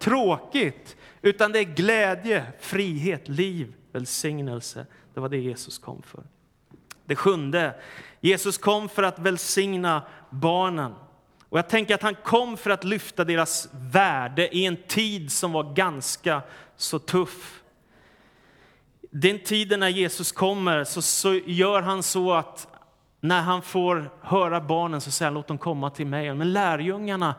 tråkigt, 0.00 0.96
utan 1.22 1.52
det 1.52 1.58
är 1.58 1.64
glädje, 1.64 2.46
frihet, 2.60 3.28
liv, 3.28 3.74
välsignelse. 3.92 4.86
Det 5.14 5.20
var 5.20 5.28
det 5.28 5.38
Jesus 5.38 5.78
kom 5.78 6.02
för. 6.02 6.22
Det 7.04 7.16
sjunde, 7.16 7.74
Jesus 8.20 8.58
kom 8.58 8.88
för 8.88 9.02
att 9.02 9.18
välsigna 9.18 10.02
barnen. 10.30 10.94
Och 11.52 11.58
jag 11.58 11.68
tänker 11.68 11.94
att 11.94 12.02
han 12.02 12.14
kom 12.14 12.56
för 12.56 12.70
att 12.70 12.84
lyfta 12.84 13.24
deras 13.24 13.68
värde 13.72 14.56
i 14.56 14.66
en 14.66 14.76
tid 14.76 15.32
som 15.32 15.52
var 15.52 15.74
ganska 15.74 16.42
så 16.76 16.98
tuff. 16.98 17.62
Den 19.10 19.38
tiden 19.38 19.80
när 19.80 19.88
Jesus 19.88 20.32
kommer 20.32 20.84
så, 20.84 21.02
så 21.02 21.34
gör 21.34 21.82
han 21.82 22.02
så 22.02 22.32
att 22.32 22.68
när 23.20 23.42
han 23.42 23.62
får 23.62 24.10
höra 24.20 24.60
barnen 24.60 25.00
så 25.00 25.10
säger 25.10 25.26
han 25.26 25.34
låt 25.34 25.46
dem 25.48 25.58
komma 25.58 25.90
till 25.90 26.06
mig. 26.06 26.34
Men 26.34 26.52
lärjungarna, 26.52 27.34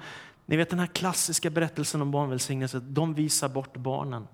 ni 0.45 0.57
vet 0.57 0.69
den 0.69 0.79
här 0.79 0.87
klassiska 0.87 1.49
berättelsen 1.49 2.01
om 2.01 2.11
barnvälsignelse, 2.11 2.79
de 2.79 3.13
visar 3.13 3.49
bort 3.49 3.77
barnen. 3.77 4.27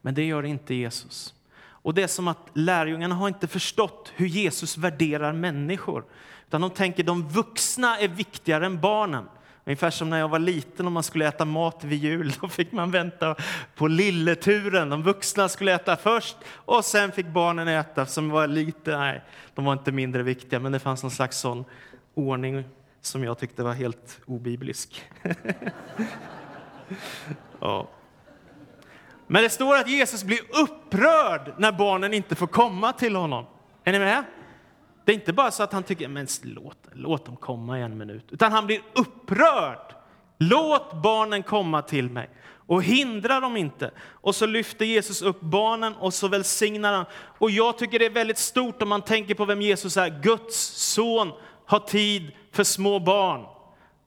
Men 0.00 0.14
det 0.14 0.24
gör 0.24 0.42
inte 0.42 0.74
Jesus. 0.74 1.34
Och 1.60 1.94
det 1.94 2.02
är 2.02 2.06
som 2.06 2.28
att 2.28 2.48
lärjungarna 2.52 3.14
har 3.14 3.28
inte 3.28 3.48
förstått 3.48 4.12
hur 4.16 4.26
Jesus 4.26 4.76
värderar 4.76 5.32
människor. 5.32 6.04
Utan 6.48 6.60
de 6.60 6.70
tänker 6.70 7.02
att 7.02 7.06
de 7.06 7.28
vuxna 7.28 7.98
är 7.98 8.08
viktigare 8.08 8.66
än 8.66 8.80
barnen. 8.80 9.24
Ungefär 9.66 9.90
som 9.90 10.10
när 10.10 10.18
jag 10.18 10.28
var 10.28 10.38
liten 10.38 10.86
och 10.86 10.92
man 10.92 11.02
skulle 11.02 11.28
äta 11.28 11.44
mat 11.44 11.84
vid 11.84 11.98
jul. 11.98 12.32
Då 12.40 12.48
fick 12.48 12.72
man 12.72 12.90
vänta 12.90 13.34
på 13.74 13.86
lilleturen. 13.86 14.90
De 14.90 15.02
vuxna 15.02 15.48
skulle 15.48 15.74
äta 15.74 15.96
först 15.96 16.36
och 16.54 16.84
sen 16.84 17.12
fick 17.12 17.26
barnen 17.26 17.68
äta 17.68 18.06
som 18.06 18.30
var 18.30 18.46
lite, 18.46 18.98
nej, 18.98 19.22
de 19.54 19.64
var 19.64 19.72
inte 19.72 19.92
mindre 19.92 20.22
viktiga, 20.22 20.60
men 20.60 20.72
det 20.72 20.78
fanns 20.78 21.02
någon 21.02 21.10
slags 21.10 21.38
sån 21.38 21.64
ordning 22.14 22.64
som 23.00 23.24
jag 23.24 23.38
tyckte 23.38 23.62
var 23.62 23.72
helt 23.72 24.20
obiblisk. 24.26 25.04
ja. 27.60 27.88
Men 29.26 29.42
det 29.42 29.50
står 29.50 29.76
att 29.76 29.88
Jesus 29.90 30.24
blir 30.24 30.40
upprörd 30.62 31.54
när 31.58 31.72
barnen 31.72 32.14
inte 32.14 32.34
får 32.34 32.46
komma 32.46 32.92
till 32.92 33.16
honom. 33.16 33.46
Är 33.84 33.92
ni 33.92 33.98
med? 33.98 34.24
Det 35.04 35.12
är 35.12 35.14
inte 35.14 35.32
bara 35.32 35.50
så 35.50 35.62
att 35.62 35.72
han 35.72 35.82
tycker 35.82 36.08
men 36.08 36.26
låt, 36.42 36.78
låt 36.92 37.26
dem 37.26 37.36
komma 37.36 37.78
i 37.78 37.82
en 37.82 37.98
minut, 37.98 38.24
utan 38.30 38.52
han 38.52 38.66
blir 38.66 38.80
upprörd. 38.94 39.94
Låt 40.38 41.02
barnen 41.02 41.42
komma 41.42 41.82
till 41.82 42.10
mig 42.10 42.30
och 42.66 42.82
hindra 42.82 43.40
dem 43.40 43.56
inte. 43.56 43.90
Och 44.06 44.34
så 44.34 44.46
lyfter 44.46 44.84
Jesus 44.84 45.22
upp 45.22 45.40
barnen 45.40 45.94
och 45.94 46.14
så 46.14 46.28
välsignar 46.28 46.92
han. 46.92 47.04
Och 47.38 47.50
jag 47.50 47.78
tycker 47.78 47.98
det 47.98 48.06
är 48.06 48.10
väldigt 48.10 48.38
stort 48.38 48.82
om 48.82 48.88
man 48.88 49.02
tänker 49.02 49.34
på 49.34 49.44
vem 49.44 49.62
Jesus 49.62 49.96
är. 49.96 50.20
Guds 50.22 50.56
son 50.92 51.32
har 51.66 51.78
tid 51.78 52.32
för 52.52 52.64
små 52.64 52.98
barn. 52.98 53.44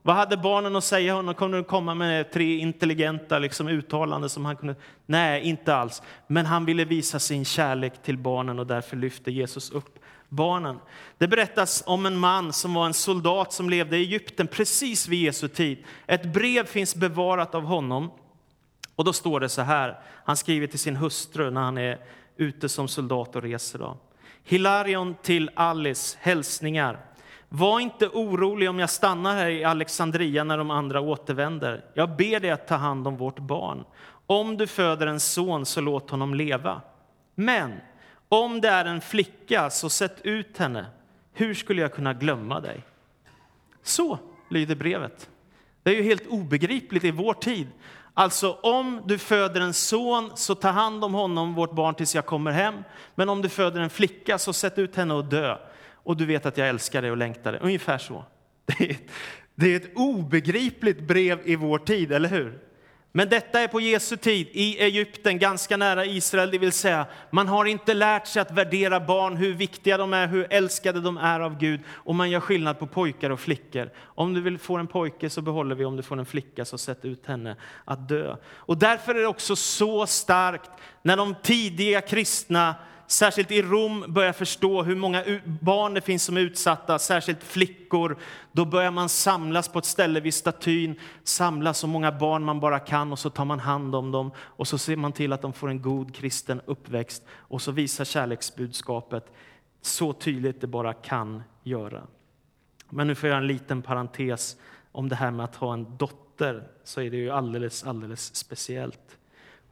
Vad 0.02 0.16
hade 0.16 0.38
barnen 0.38 0.76
att 0.76 0.84
säga 0.84 1.14
honom? 1.14 1.34
Kunde 1.34 1.58
de 1.58 1.64
komma 1.64 1.96
med 1.96 2.32
tre 2.32 2.58
intelligenta 2.58 3.40
liksom, 3.40 3.68
uttalanden 3.68 4.30
som 4.30 4.46
han 4.46 4.56
kunde? 4.56 4.76
Nej, 5.06 5.42
inte 5.44 5.76
alls. 5.76 6.02
Men 6.28 6.46
han 6.46 6.66
ville 6.66 6.86
visa 6.86 7.20
sin 7.20 7.46
kärlek 7.46 8.04
till 8.04 8.18
barnen 8.18 8.60
och 8.60 8.68
därför 8.68 8.98
lyfte 8.98 9.32
Jesus 9.32 9.72
upp 9.72 9.97
barnen. 10.30 10.80
Det 11.18 11.28
berättas 11.28 11.84
om 11.86 12.06
en 12.06 12.18
man 12.18 12.54
som 12.54 12.74
var 12.74 12.86
en 12.86 12.94
soldat 12.94 13.54
som 13.54 13.70
levde 13.70 13.98
i 13.98 14.02
Egypten 14.02 14.48
precis 14.48 15.08
vid 15.08 15.20
Jesu 15.20 15.48
tid. 15.48 15.84
Ett 16.08 16.34
brev 16.34 16.66
finns 16.66 16.96
bevarat 16.96 17.56
av 17.56 17.64
honom. 17.64 18.12
Och 18.96 19.04
då 19.04 19.14
står 19.14 19.40
det 19.40 19.50
så 19.50 19.62
här, 19.62 20.00
han 20.26 20.38
skriver 20.38 20.68
till 20.68 20.80
sin 20.80 20.96
hustru 20.96 21.52
när 21.52 21.62
han 21.62 21.78
är 21.78 22.00
ute 22.38 22.70
som 22.70 22.88
soldat 22.88 23.36
och 23.36 23.42
reser. 23.42 23.80
Då. 23.80 23.98
Hilarion 24.44 25.16
till 25.22 25.50
Alice, 25.56 26.18
hälsningar. 26.22 27.00
Var 27.50 27.80
inte 27.80 28.08
orolig 28.08 28.70
om 28.70 28.80
jag 28.80 28.90
stannar 28.90 29.36
här 29.36 29.50
i 29.50 29.64
Alexandria 29.64 30.44
när 30.44 30.58
de 30.58 30.72
andra 30.72 31.02
återvänder. 31.02 31.86
Jag 31.94 32.16
ber 32.16 32.40
dig 32.40 32.52
att 32.52 32.68
ta 32.68 32.76
hand 32.76 33.08
om 33.08 33.18
vårt 33.18 33.40
barn. 33.40 33.84
Om 34.28 34.58
du 34.58 34.68
föder 34.68 35.08
en 35.08 35.20
son, 35.20 35.66
så 35.66 35.82
låt 35.82 36.10
honom 36.10 36.34
leva. 36.34 36.82
Men 37.36 37.74
om 38.30 38.62
det 38.62 38.70
är 38.70 38.86
en 38.86 39.02
flicka, 39.02 39.70
så 39.70 39.90
sätt 39.90 40.22
ut 40.24 40.58
henne. 40.58 40.86
Hur 41.34 41.54
skulle 41.54 41.82
jag 41.82 41.94
kunna 41.94 42.14
glömma 42.14 42.60
dig? 42.60 42.84
Så 43.84 44.20
lyder 44.50 44.76
brevet. 44.76 45.30
Det 45.84 45.92
är 45.92 45.96
ju 45.96 46.04
helt 46.04 46.28
obegripligt 46.28 47.04
i 47.04 47.12
vår 47.12 47.34
tid. 47.34 47.68
Alltså, 48.14 48.54
om 48.54 49.02
du 49.06 49.18
föder 49.18 49.62
en 49.62 49.74
son, 49.74 50.32
så 50.36 50.56
ta 50.56 50.70
hand 50.70 51.04
om 51.04 51.14
honom, 51.14 51.54
vårt 51.54 51.72
barn, 51.72 51.96
tills 51.96 52.16
jag 52.16 52.26
kommer 52.26 52.52
hem. 52.52 52.84
Men 53.16 53.30
om 53.30 53.42
du 53.42 53.50
föder 53.50 53.82
en 53.82 53.90
flicka, 53.90 54.38
så 54.38 54.54
sätt 54.54 54.78
ut 54.78 54.96
henne 54.96 55.14
och 55.14 55.26
dö. 55.26 55.58
Och 55.94 56.18
du 56.18 56.26
vet 56.26 56.46
att 56.46 56.58
jag 56.58 56.70
älskar 56.70 57.02
dig 57.02 57.12
och 57.12 57.18
längtar 57.18 57.52
dig. 57.52 57.62
Ungefär 57.64 57.98
så. 57.98 58.26
Det 58.66 58.86
är, 58.86 58.92
ett, 58.92 59.12
det 59.56 59.74
är 59.74 59.76
ett 59.76 59.92
obegripligt 59.96 61.00
brev 61.00 61.40
i 61.46 61.56
vår 61.56 61.80
tid, 61.80 62.12
eller 62.12 62.30
hur? 62.30 62.60
Men 63.12 63.30
detta 63.30 63.60
är 63.60 63.68
på 63.68 63.82
Jesu 63.82 64.18
tid 64.18 64.48
i 64.52 64.80
Egypten, 64.80 65.40
ganska 65.40 65.78
nära 65.78 66.06
Israel, 66.06 66.52
det 66.52 66.58
vill 66.58 66.72
säga 66.72 67.06
man 67.30 67.48
har 67.48 67.66
inte 67.66 67.94
lärt 67.94 68.28
sig 68.28 68.42
att 68.42 68.52
värdera 68.52 69.00
barn, 69.00 69.36
hur 69.36 69.54
viktiga 69.54 69.98
de 69.98 70.14
är, 70.14 70.28
hur 70.28 70.48
älskade 70.50 71.02
de 71.02 71.18
är 71.18 71.40
av 71.40 71.58
Gud. 71.58 71.82
Och 71.90 72.16
man 72.16 72.30
gör 72.30 72.40
skillnad 72.40 72.80
på 72.80 72.88
pojkar 72.88 73.30
och 73.30 73.40
flickor. 73.40 73.90
Om 74.04 74.34
du 74.34 74.42
vill 74.42 74.58
få 74.58 74.78
en 74.78 74.88
pojke 74.88 75.30
så 75.30 75.42
behåller 75.42 75.76
vi, 75.76 75.86
om 75.86 75.96
du 75.96 76.04
får 76.04 76.20
en 76.20 76.26
flicka 76.26 76.66
så 76.66 76.78
sätt 76.78 77.06
ut 77.06 77.26
henne 77.26 77.56
att 77.86 78.10
dö. 78.10 78.36
Och 78.56 78.78
därför 78.78 79.16
är 79.16 79.20
det 79.20 79.28
också 79.28 79.56
så 79.56 80.08
starkt 80.08 80.72
när 81.02 81.18
de 81.18 81.36
tidiga 81.44 82.02
kristna 82.02 82.76
särskilt 83.08 83.52
i 83.52 83.62
Rom, 83.62 84.06
börjar 84.08 84.34
förstå 84.34 84.84
hur 84.84 84.96
många 84.96 85.24
barn 85.46 85.94
det 85.94 86.02
finns 86.02 86.24
som 86.24 86.38
är 86.38 86.42
utsatta, 86.42 87.00
särskilt 87.00 87.44
flickor, 87.44 88.18
då 88.52 88.66
börjar 88.66 88.92
man 88.92 89.10
samlas 89.10 89.70
på 89.70 89.80
ett 89.80 89.86
ställe 89.86 90.20
vid 90.20 90.34
statyn, 90.34 91.00
samla 91.24 91.74
så 91.74 91.88
många 91.88 92.12
barn 92.12 92.44
man 92.44 92.60
bara 92.60 92.80
kan 92.80 93.12
och 93.12 93.20
så 93.20 93.30
tar 93.30 93.46
man 93.46 93.60
hand 93.60 93.96
om 93.96 94.12
dem 94.12 94.32
och 94.38 94.68
så 94.68 94.78
ser 94.78 94.96
man 94.96 95.12
till 95.12 95.34
att 95.34 95.42
de 95.42 95.54
får 95.54 95.70
en 95.70 95.82
god 95.82 96.16
kristen 96.16 96.62
uppväxt 96.66 97.24
och 97.30 97.62
så 97.62 97.72
visar 97.72 98.06
kärleksbudskapet 98.06 99.32
så 99.82 100.14
tydligt 100.14 100.62
det 100.62 100.68
bara 100.68 100.94
kan 100.94 101.44
göra. 101.64 102.04
Men 102.90 103.08
nu 103.08 103.16
får 103.16 103.30
jag 103.30 103.34
göra 103.34 103.42
en 103.42 103.48
liten 103.48 103.82
parentes 103.82 104.58
om 104.92 105.10
det 105.10 105.16
här 105.16 105.32
med 105.32 105.44
att 105.44 105.56
ha 105.56 105.74
en 105.74 105.98
dotter, 105.98 106.68
så 106.84 107.02
är 107.02 107.12
det 107.12 107.18
ju 107.18 107.30
alldeles, 107.30 107.84
alldeles 107.84 108.36
speciellt. 108.36 109.18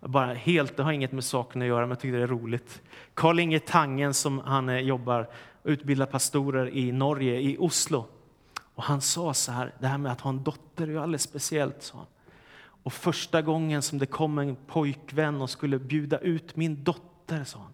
Bara 0.07 0.33
helt, 0.33 0.77
det 0.77 0.83
har 0.83 0.91
inget 0.91 1.11
med 1.11 1.23
saken 1.23 1.61
att 1.61 1.67
göra, 1.67 1.81
men 1.81 1.89
jag 1.89 1.99
tycker 1.99 2.17
det 2.17 2.23
är 2.23 2.27
roligt. 2.27 2.81
Karl 3.13 3.39
Inge 3.39 3.59
Tangen 3.59 4.13
som 4.13 4.39
han 4.39 4.69
eh, 4.69 4.79
jobbar 4.79 5.29
och 5.61 5.69
utbildar 5.69 6.05
pastorer 6.05 6.69
i 6.69 6.91
Norge, 6.91 7.39
i 7.39 7.57
Oslo. 7.59 8.05
Och 8.75 8.83
han 8.83 9.01
sa 9.01 9.33
så 9.33 9.51
här, 9.51 9.73
det 9.79 9.87
här 9.87 9.97
med 9.97 10.11
att 10.11 10.21
ha 10.21 10.29
en 10.29 10.43
dotter 10.43 10.83
är 10.83 10.87
ju 10.87 10.99
alldeles 10.99 11.21
speciellt, 11.21 11.83
sa 11.83 11.97
han. 11.97 12.07
Och 12.83 12.93
första 12.93 13.41
gången 13.41 13.81
som 13.81 13.99
det 13.99 14.05
kom 14.05 14.37
en 14.37 14.55
pojkvän 14.55 15.41
och 15.41 15.49
skulle 15.49 15.79
bjuda 15.79 16.19
ut 16.19 16.55
min 16.55 16.83
dotter, 16.83 17.43
sa 17.43 17.59
han. 17.59 17.73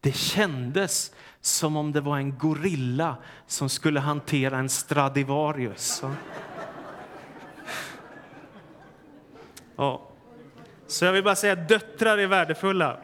Det 0.00 0.16
kändes 0.16 1.14
som 1.40 1.76
om 1.76 1.92
det 1.92 2.00
var 2.00 2.16
en 2.16 2.38
gorilla 2.38 3.16
som 3.46 3.68
skulle 3.68 4.00
hantera 4.00 4.58
en 4.58 4.68
Stradivarius. 4.68 6.02
Ja. 9.76 10.09
Så 10.90 11.04
jag 11.04 11.12
vill 11.12 11.24
bara 11.24 11.36
säga 11.36 11.52
att 11.52 11.68
döttrar 11.68 12.18
är 12.18 12.26
värdefulla. 12.26 12.96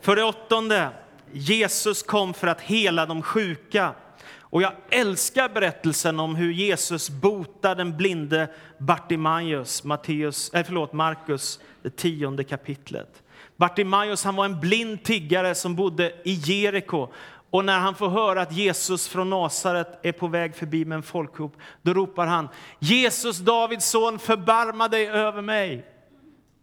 För 0.00 0.16
det 0.16 0.24
åttonde, 0.24 0.88
Jesus 1.32 2.02
kom 2.02 2.34
för 2.34 2.46
att 2.46 2.60
hela 2.60 3.06
de 3.06 3.22
sjuka. 3.22 3.94
Och 4.38 4.62
jag 4.62 4.72
älskar 4.90 5.48
berättelsen 5.48 6.20
om 6.20 6.36
hur 6.36 6.52
Jesus 6.52 7.10
botar 7.10 7.74
den 7.74 7.96
blinde 7.96 8.48
Bartimaeus, 8.78 9.84
Matteus, 9.84 10.50
äh, 10.54 10.64
förlåt, 10.66 10.92
Markus, 10.92 11.60
det 11.82 11.96
tionde 11.96 12.44
kapitlet. 12.44 13.22
Bartimaeus 13.56 14.24
han 14.24 14.36
var 14.36 14.44
en 14.44 14.60
blind 14.60 15.02
tiggare 15.02 15.54
som 15.54 15.76
bodde 15.76 16.12
i 16.24 16.32
Jeriko. 16.32 17.08
Och 17.50 17.64
när 17.64 17.78
han 17.78 17.94
får 17.94 18.08
höra 18.08 18.42
att 18.42 18.52
Jesus 18.52 19.08
från 19.08 19.30
Nasaret 19.30 19.98
är 20.02 20.12
på 20.12 20.26
väg 20.26 20.54
förbi 20.54 20.84
med 20.84 20.96
en 20.96 21.02
folkhop, 21.02 21.56
då 21.82 21.94
ropar 21.94 22.26
han 22.26 22.48
Jesus, 22.78 23.38
Davids 23.38 23.90
son, 23.90 24.18
förbarma 24.18 24.88
dig 24.88 25.08
över 25.08 25.42
mig. 25.42 25.91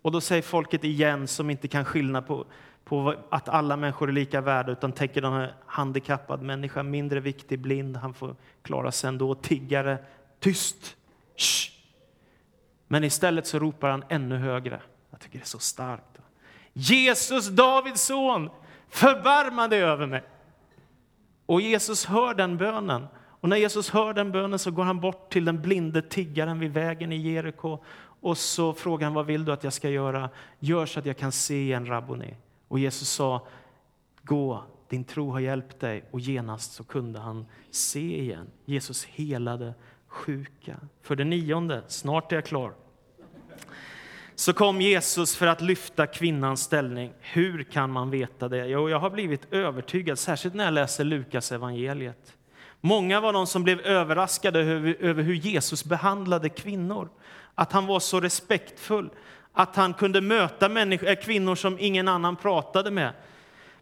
Och 0.09 0.13
då 0.13 0.21
säger 0.21 0.41
folket 0.41 0.83
igen, 0.83 1.27
som 1.27 1.49
inte 1.49 1.67
kan 1.67 1.85
skilja 1.85 2.21
på, 2.21 2.45
på 2.83 3.15
att 3.29 3.49
alla 3.49 3.77
människor 3.77 4.09
är 4.09 4.13
lika 4.13 4.41
värda, 4.41 4.71
utan 4.71 4.91
tänker 4.91 5.21
den 5.21 5.33
här 5.33 5.53
handikappad 5.65 6.41
människa, 6.41 6.83
mindre 6.83 7.19
viktig, 7.19 7.59
blind, 7.59 7.97
han 7.97 8.13
får 8.13 8.35
klara 8.61 8.91
sig 8.91 9.07
ändå. 9.07 9.35
Tiggare, 9.35 9.97
tyst! 10.39 10.95
Shh. 11.35 11.71
Men 12.87 13.03
istället 13.03 13.47
så 13.47 13.59
ropar 13.59 13.89
han 13.89 14.03
ännu 14.09 14.37
högre. 14.37 14.81
Jag 15.09 15.19
tycker 15.19 15.39
det 15.39 15.43
är 15.43 15.47
så 15.47 15.59
starkt. 15.59 16.17
Jesus, 16.73 17.47
Davids 17.47 18.01
son, 18.01 18.49
förbarma 18.89 19.67
dig 19.67 19.83
över 19.83 20.05
mig. 20.05 20.23
Och 21.45 21.61
Jesus 21.61 22.05
hör 22.05 22.33
den 22.33 22.57
bönen. 22.57 23.07
Och 23.41 23.49
när 23.49 23.57
Jesus 23.57 23.89
hör 23.89 24.13
den 24.13 24.31
bönen 24.31 24.59
så 24.59 24.71
går 24.71 24.83
han 24.83 24.99
bort 24.99 25.31
till 25.31 25.45
den 25.45 25.61
blinde 25.61 26.01
tiggaren 26.01 26.59
vid 26.59 26.73
vägen 26.73 27.11
i 27.11 27.17
Jeriko 27.17 27.79
och 28.21 28.37
så 28.37 28.73
frågade 28.73 29.05
han, 29.05 29.13
vad 29.13 29.25
vill 29.25 29.45
du 29.45 29.51
att 29.51 29.63
jag 29.63 29.73
ska 29.73 29.89
göra? 29.89 30.29
Gör 30.59 30.85
så 30.85 30.99
att 30.99 31.05
jag 31.05 31.17
kan 31.17 31.31
se 31.31 31.61
igen, 31.61 31.85
Rabboni. 31.85 32.35
Och 32.67 32.79
Jesus 32.79 33.09
sa, 33.09 33.47
gå, 34.23 34.63
din 34.89 35.03
tro 35.03 35.31
har 35.31 35.39
hjälpt 35.39 35.79
dig. 35.79 36.03
Och 36.11 36.19
genast 36.19 36.73
så 36.73 36.83
kunde 36.83 37.19
han 37.19 37.45
se 37.71 38.21
igen. 38.21 38.47
Jesus 38.65 39.05
helade 39.05 39.73
sjuka. 40.07 40.75
För 41.01 41.15
det 41.15 41.23
nionde, 41.23 41.83
snart 41.87 42.31
är 42.31 42.35
jag 42.35 42.45
klar. 42.45 42.73
Så 44.35 44.53
kom 44.53 44.81
Jesus 44.81 45.35
för 45.35 45.47
att 45.47 45.61
lyfta 45.61 46.07
kvinnans 46.07 46.61
ställning. 46.61 47.13
Hur 47.19 47.63
kan 47.63 47.91
man 47.91 48.09
veta 48.09 48.47
det? 48.47 48.67
Jo, 48.67 48.89
jag 48.89 48.99
har 48.99 49.09
blivit 49.09 49.53
övertygad, 49.53 50.19
särskilt 50.19 50.55
när 50.55 50.63
jag 50.63 50.73
läser 50.73 51.03
Lukas 51.03 51.51
evangeliet. 51.51 52.35
Många 52.81 53.19
var 53.19 53.33
de 53.33 53.47
som 53.47 53.63
blev 53.63 53.79
överraskade 53.79 54.59
över, 54.59 54.97
över 54.99 55.23
hur 55.23 55.33
Jesus 55.33 55.85
behandlade 55.85 56.49
kvinnor 56.49 57.09
att 57.59 57.71
han 57.71 57.85
var 57.85 57.99
så 57.99 58.19
respektfull, 58.19 59.09
att 59.53 59.75
han 59.75 59.93
kunde 59.93 60.21
möta 60.21 60.69
människor, 60.69 61.07
eh, 61.07 61.15
kvinnor 61.15 61.55
som 61.55 61.77
ingen 61.79 62.07
annan 62.07 62.35
pratade 62.35 62.91
med. 62.91 63.13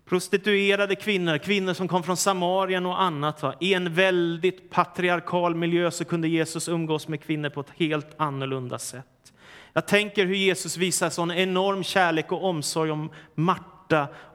Prostituerade 0.06 0.96
kvinnor, 0.96 1.38
kvinnor 1.38 1.74
som 1.74 1.88
kom 1.88 2.04
från 2.04 2.18
Samarien 2.18 2.86
och 2.86 3.02
annat. 3.02 3.42
Va? 3.42 3.54
I 3.60 3.74
en 3.74 3.94
väldigt 3.94 4.70
patriarkal 4.70 5.56
miljö 5.56 5.92
så 5.92 6.06
kunde 6.06 6.28
Jesus 6.28 6.68
umgås 6.68 7.08
med 7.08 7.22
kvinnor 7.22 7.50
på 7.50 7.60
ett 7.60 7.72
helt 7.76 8.08
annorlunda 8.18 8.80
sätt. 8.80 9.34
Jag 9.74 9.88
tänker 9.88 10.26
hur 10.26 10.36
Jesus 10.36 10.78
visar 10.78 11.10
sån 11.10 11.32
enorm 11.32 11.84
kärlek 11.84 12.32
och 12.32 12.44
omsorg 12.44 12.92
om 12.92 13.10
Marta 13.36 13.77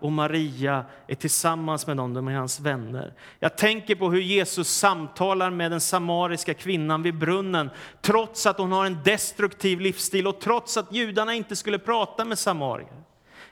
och 0.01 0.13
Maria 0.13 0.85
är 1.07 1.15
tillsammans 1.15 1.87
med 1.87 1.97
dem, 1.97 2.15
de 2.15 2.29
är 2.29 2.33
hans 2.33 2.61
vänner. 2.61 3.15
Jag 3.39 3.57
tänker 3.57 3.95
på 3.95 4.11
hur 4.11 4.21
Jesus 4.21 4.69
samtalar 4.69 5.51
med 5.51 5.71
den 5.71 5.81
samariska 5.81 6.55
kvinnan 6.55 7.03
vid 7.03 7.19
brunnen, 7.19 7.71
trots 8.01 8.47
att 8.47 8.59
hon 8.59 8.73
har 8.73 8.87
en 8.87 8.99
destruktiv 9.05 9.81
livsstil 9.81 10.27
och 10.27 10.41
trots 10.41 10.77
att 10.77 10.93
judarna 10.93 11.35
inte 11.35 11.57
skulle 11.57 11.79
prata 11.79 12.25
med 12.25 12.39
samarier. 12.39 13.03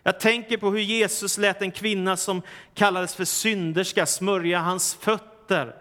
Jag 0.02 0.20
tänker 0.20 0.56
på 0.56 0.70
hur 0.70 0.80
Jesus 0.80 1.38
lät 1.38 1.62
en 1.62 1.70
kvinna 1.70 2.16
som 2.16 2.42
kallades 2.74 3.14
för 3.14 3.24
synderska 3.24 4.06
smörja 4.06 4.58
hans 4.58 4.94
fötter. 4.94 5.74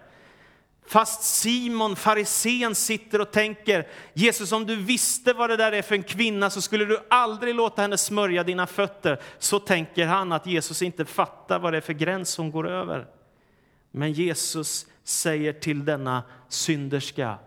Fast 0.89 1.23
Simon, 1.23 1.95
farisén, 1.95 2.75
sitter 2.75 3.21
och 3.21 3.31
tänker, 3.31 3.87
Jesus 4.13 4.51
om 4.51 4.65
du 4.65 4.75
visste 4.75 5.33
vad 5.33 5.49
det 5.49 5.57
där 5.57 5.71
är 5.71 5.81
för 5.81 5.95
en 5.95 6.03
kvinna 6.03 6.49
så 6.49 6.61
skulle 6.61 6.85
du 6.85 6.99
aldrig 7.09 7.55
låta 7.55 7.81
henne 7.81 7.97
smörja 7.97 8.43
dina 8.43 8.67
fötter. 8.67 9.21
Så 9.39 9.59
tänker 9.59 10.05
han 10.05 10.31
att 10.31 10.47
Jesus 10.47 10.81
inte 10.81 11.05
fattar 11.05 11.59
vad 11.59 11.73
det 11.73 11.77
är 11.77 11.81
för 11.81 11.93
gräns 11.93 12.37
hon 12.37 12.51
går 12.51 12.69
över. 12.69 13.07
Men 13.91 14.11
Jesus 14.11 14.87
säger 15.03 15.53
till 15.53 15.85
denna 15.85 16.23
synderska, 16.47 17.37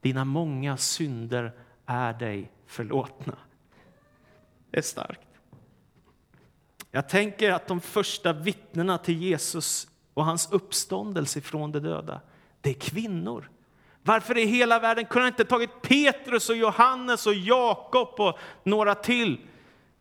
dina 0.00 0.24
många 0.24 0.76
synder 0.76 1.52
är 1.86 2.12
dig 2.12 2.50
förlåtna. 2.66 3.36
Det 4.70 4.78
är 4.78 4.82
starkt. 4.82 5.28
Jag 6.90 7.08
tänker 7.08 7.52
att 7.52 7.66
de 7.66 7.80
första 7.80 8.32
vittnena 8.32 8.98
till 8.98 9.22
Jesus 9.22 9.88
och 10.14 10.24
hans 10.24 10.52
uppståndelse 10.52 11.40
från 11.40 11.72
de 11.72 11.78
döda, 11.78 12.20
det 12.60 12.70
är 12.70 12.74
kvinnor. 12.74 13.50
Varför 14.02 14.38
i 14.38 14.44
hela 14.44 14.78
världen 14.78 15.04
kunde 15.04 15.24
han 15.24 15.32
inte 15.32 15.44
tagit 15.44 15.82
Petrus 15.82 16.50
och 16.50 16.56
Johannes 16.56 17.26
och 17.26 17.34
Jakob 17.34 18.20
och 18.20 18.38
några 18.64 18.94
till? 18.94 19.40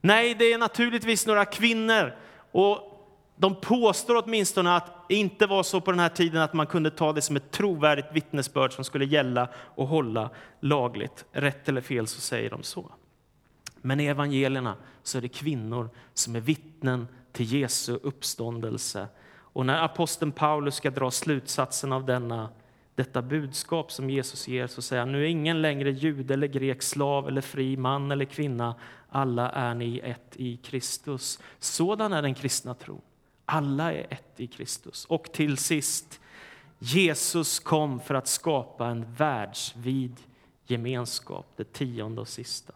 Nej, 0.01 0.35
det 0.35 0.53
är 0.53 0.57
naturligtvis 0.57 1.27
några 1.27 1.45
kvinnor. 1.45 2.15
Och 2.51 2.89
de 3.35 3.55
påstår 3.55 4.23
åtminstone 4.23 4.75
att 4.75 5.09
det 5.09 5.15
inte 5.15 5.47
var 5.47 5.63
så 5.63 5.81
på 5.81 5.91
den 5.91 5.99
här 5.99 6.09
tiden 6.09 6.41
att 6.41 6.53
man 6.53 6.67
kunde 6.67 6.91
ta 6.91 7.13
det 7.13 7.21
som 7.21 7.35
ett 7.35 7.51
trovärdigt 7.51 8.07
vittnesbörd 8.13 8.73
som 8.73 8.83
skulle 8.83 9.05
gälla 9.05 9.49
och 9.55 9.87
hålla 9.87 10.29
lagligt. 10.59 11.25
Rätt 11.31 11.69
eller 11.69 11.81
fel 11.81 12.07
så 12.07 12.21
säger 12.21 12.49
de 12.49 12.63
så. 12.63 12.91
Men 13.81 13.99
i 13.99 14.05
evangelierna 14.05 14.75
så 15.03 15.17
är 15.17 15.21
det 15.21 15.29
kvinnor 15.29 15.89
som 16.13 16.35
är 16.35 16.39
vittnen 16.39 17.07
till 17.31 17.53
Jesu 17.53 17.99
uppståndelse. 18.03 19.07
Och 19.53 19.65
när 19.65 19.83
aposteln 19.83 20.31
Paulus 20.31 20.75
ska 20.75 20.89
dra 20.89 21.11
slutsatsen 21.11 21.91
av 21.91 22.05
denna, 22.05 22.49
detta 22.95 23.21
budskap 23.21 23.91
som 23.91 24.09
Jesus 24.09 24.47
ger 24.47 24.67
så 24.67 24.81
säger 24.81 24.99
han, 24.99 25.11
nu 25.11 25.23
är 25.23 25.27
ingen 25.27 25.61
längre 25.61 25.91
jude 25.91 26.33
eller 26.33 26.47
grek, 26.47 26.81
slav 26.81 27.27
eller 27.27 27.41
fri, 27.41 27.77
man 27.77 28.11
eller 28.11 28.25
kvinna. 28.25 28.75
Alla 29.09 29.49
är 29.49 29.75
ni 29.75 29.99
ett 29.99 30.35
i 30.35 30.57
Kristus. 30.57 31.39
Sådan 31.59 32.13
är 32.13 32.21
den 32.21 32.35
kristna 32.35 32.73
tron. 32.73 33.01
Alla 33.45 33.93
är 33.93 34.07
ett 34.09 34.39
i 34.39 34.47
Kristus. 34.47 35.05
Och 35.05 35.31
till 35.31 35.57
sist, 35.57 36.19
Jesus 36.79 37.59
kom 37.59 37.99
för 37.99 38.15
att 38.15 38.27
skapa 38.27 38.87
en 38.87 39.13
världsvid 39.13 40.15
gemenskap, 40.65 41.53
det 41.55 41.73
tionde 41.73 42.21
och 42.21 42.27
sista. 42.27 42.73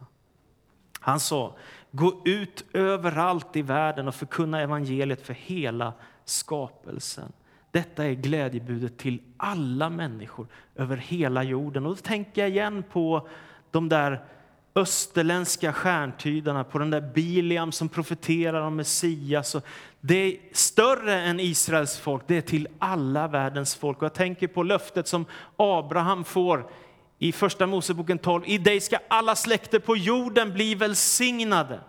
Han 1.00 1.20
sa, 1.20 1.56
gå 1.90 2.22
ut 2.24 2.64
överallt 2.72 3.56
i 3.56 3.62
världen 3.62 4.08
och 4.08 4.14
förkunna 4.14 4.60
evangeliet 4.60 5.26
för 5.26 5.34
hela 5.34 5.92
skapelsen. 6.24 7.32
Detta 7.70 8.04
är 8.04 8.12
glädjebudet 8.12 8.98
till 8.98 9.22
alla 9.36 9.90
människor 9.90 10.46
över 10.76 10.96
hela 10.96 11.42
jorden. 11.42 11.86
Och 11.86 11.96
då 11.96 12.02
tänker 12.02 12.40
jag 12.40 12.50
igen 12.50 12.84
på 12.92 13.28
de 13.70 13.88
där 13.88 14.24
österländska 14.74 15.72
stjärntydarna, 15.72 16.64
på 16.64 16.78
den 16.78 16.90
där 16.90 17.00
Biliam 17.00 17.72
som 17.72 17.88
profeterar 17.88 18.60
om 18.60 18.76
Messias. 18.76 19.56
Det 20.00 20.14
är 20.14 20.36
större 20.52 21.20
än 21.20 21.40
Israels 21.40 21.98
folk, 21.98 22.22
det 22.26 22.36
är 22.36 22.40
till 22.40 22.68
alla 22.78 23.28
världens 23.28 23.74
folk. 23.74 23.98
Och 23.98 24.04
jag 24.04 24.14
tänker 24.14 24.46
på 24.46 24.62
löftet 24.62 25.08
som 25.08 25.26
Abraham 25.56 26.24
får 26.24 26.70
i 27.18 27.32
Första 27.32 27.66
Moseboken 27.66 28.18
12. 28.18 28.42
I 28.46 28.58
dig 28.58 28.80
ska 28.80 28.98
alla 29.08 29.36
släkter 29.36 29.78
på 29.78 29.96
jorden 29.96 30.52
bli 30.52 30.74
välsignade. 30.74 31.80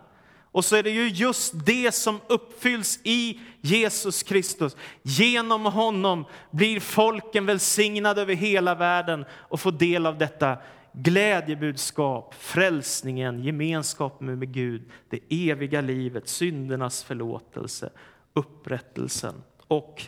Och 0.56 0.64
så 0.64 0.76
är 0.76 0.82
det 0.82 0.90
ju 0.90 1.08
just 1.08 1.52
det 1.66 1.94
som 1.94 2.20
uppfylls 2.26 3.00
i 3.02 3.40
Jesus 3.60 4.22
Kristus. 4.22 4.76
Genom 5.02 5.64
honom 5.64 6.24
blir 6.50 6.80
folken 6.80 7.46
välsignade 7.46 8.22
över 8.22 8.34
hela 8.34 8.74
världen 8.74 9.24
och 9.30 9.60
får 9.60 9.72
del 9.72 10.06
av 10.06 10.18
detta 10.18 10.58
glädjebudskap, 10.92 12.34
frälsningen, 12.34 13.42
gemenskapen 13.42 14.38
med 14.38 14.52
Gud, 14.52 14.82
det 15.08 15.50
eviga 15.50 15.80
livet, 15.80 16.28
syndernas 16.28 17.02
förlåtelse, 17.04 17.90
upprättelsen 18.32 19.42
och 19.66 20.02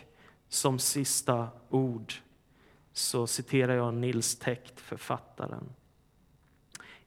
som 0.48 0.78
sista 0.78 1.48
ord 1.70 2.12
så 2.92 3.26
citerar 3.26 3.76
jag 3.76 3.94
Nils 3.94 4.38
Täckt, 4.38 4.80
författaren. 4.80 5.68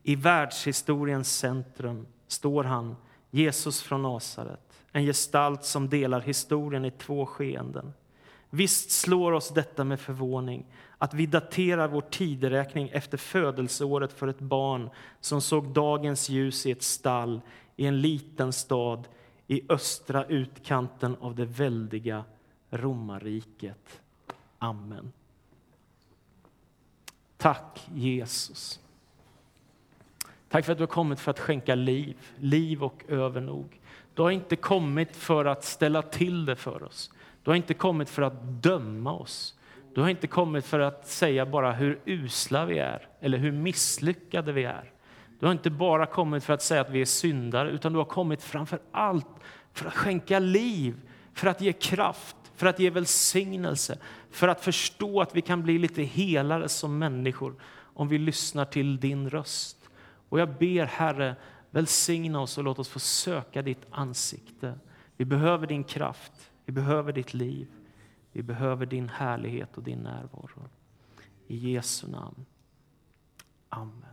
I 0.04 0.16
världshistoriens 0.16 1.38
centrum 1.38 2.08
står 2.28 2.64
han, 2.64 2.96
Jesus 3.32 3.82
från 3.82 4.02
Nasaret, 4.02 4.84
en 4.92 5.06
gestalt 5.06 5.64
som 5.64 5.90
delar 5.90 6.20
historien 6.20 6.86
i 6.86 6.92
två 6.92 7.26
skeenden. 7.26 7.94
Visst 8.50 8.92
slår 8.92 9.32
oss 9.32 9.50
detta 9.50 9.84
med 9.84 10.00
förvåning, 10.00 10.66
att 10.98 11.14
vi 11.14 11.26
daterar 11.26 11.88
vår 11.88 12.02
tideräkning 12.02 12.90
efter 12.90 13.18
födelseåret 13.18 14.14
för 14.14 14.28
ett 14.28 14.40
barn 14.40 14.90
som 15.20 15.42
såg 15.42 15.68
dagens 15.68 16.30
ljus 16.30 16.66
i 16.66 16.72
ett 16.72 16.84
stall 16.84 17.42
i 17.76 17.86
en 17.86 18.02
liten 18.02 18.54
stad 18.54 19.08
i 19.48 19.62
östra 19.70 20.26
utkanten 20.26 21.16
av 21.20 21.36
det 21.36 21.46
väldiga 21.46 22.24
romarriket. 22.70 24.02
Amen. 24.58 25.12
Tack 27.38 27.88
Jesus. 27.94 28.80
Tack 30.52 30.66
för 30.66 30.72
att 30.72 30.78
du 30.78 30.82
har 30.82 30.88
kommit 30.88 31.20
för 31.20 31.32
att 31.32 31.40
skänka 31.40 31.76
liv, 31.76 32.18
liv 32.38 32.84
och 32.84 33.04
övernog. 33.08 33.80
Du 34.14 34.22
har 34.22 34.32
inte 34.32 34.56
kommit 34.56 35.16
för 35.16 35.46
att 35.46 35.64
ställa 35.64 36.02
till 36.02 36.46
det 36.46 36.56
för 36.56 36.84
oss. 36.84 37.12
Du 37.44 37.50
har 37.52 37.56
inte 37.56 37.74
kommit 37.74 38.10
för 38.10 38.22
att 38.22 38.42
döma 38.44 39.14
oss. 39.14 39.56
Du 39.96 40.02
har 40.02 40.10
inte 40.10 40.28
kommit 40.28 40.66
för 40.66 40.80
att 40.80 41.08
säga 41.08 41.46
bara 41.46 41.72
hur 41.72 42.00
usla 42.06 42.66
vi 42.66 42.80
är 42.80 43.08
eller 43.20 43.38
hur 43.38 43.52
misslyckade 43.52 44.52
vi 44.52 44.64
är. 44.64 44.92
Du 45.40 45.46
har 45.46 45.54
inte 45.54 45.70
bara 45.70 46.06
kommit 46.06 46.44
för 46.44 46.54
att 46.54 46.62
säga 46.62 46.82
att 46.82 46.90
vi 46.90 47.02
är 47.02 47.06
syndare, 47.06 47.70
utan 47.70 47.94
du 47.94 47.98
har 47.98 48.06
kommit 48.06 48.44
framför 48.44 48.80
allt 48.92 49.28
för 49.74 49.86
att 49.86 49.94
skänka 49.94 50.40
liv, 50.40 50.96
för 51.34 51.48
att 51.48 51.62
ge 51.62 51.74
kraft, 51.74 52.36
för 52.56 52.68
att 52.68 52.80
ge 52.80 52.90
välsignelse, 52.90 53.98
för 54.32 54.48
att 54.48 54.64
förstå 54.64 55.22
att 55.22 55.36
vi 55.36 55.42
kan 55.42 55.64
bli 55.64 55.78
lite 55.78 56.04
helare 56.04 56.70
som 56.70 56.98
människor 56.98 57.56
om 57.94 58.08
vi 58.08 58.18
lyssnar 58.18 58.66
till 58.66 59.00
din 59.00 59.30
röst. 59.30 59.81
Och 60.32 60.40
jag 60.40 60.58
ber 60.58 60.86
Herre, 60.86 61.36
välsigna 61.72 62.40
oss 62.40 62.58
och 62.58 62.64
låt 62.64 62.80
oss 62.80 62.90
få 62.90 63.00
söka 63.00 63.62
ditt 63.62 63.86
ansikte. 63.92 64.80
Vi 65.18 65.26
behöver 65.26 65.68
din 65.68 65.84
kraft, 65.84 66.52
vi 66.66 66.74
behöver 66.74 67.14
ditt 67.14 67.34
liv, 67.34 67.68
vi 68.32 68.44
behöver 68.44 68.86
din 68.86 69.10
härlighet 69.10 69.78
och 69.78 69.84
din 69.84 70.00
närvaro. 70.00 70.70
I 71.48 71.72
Jesu 71.72 72.08
namn. 72.08 72.46
Amen. 73.70 74.11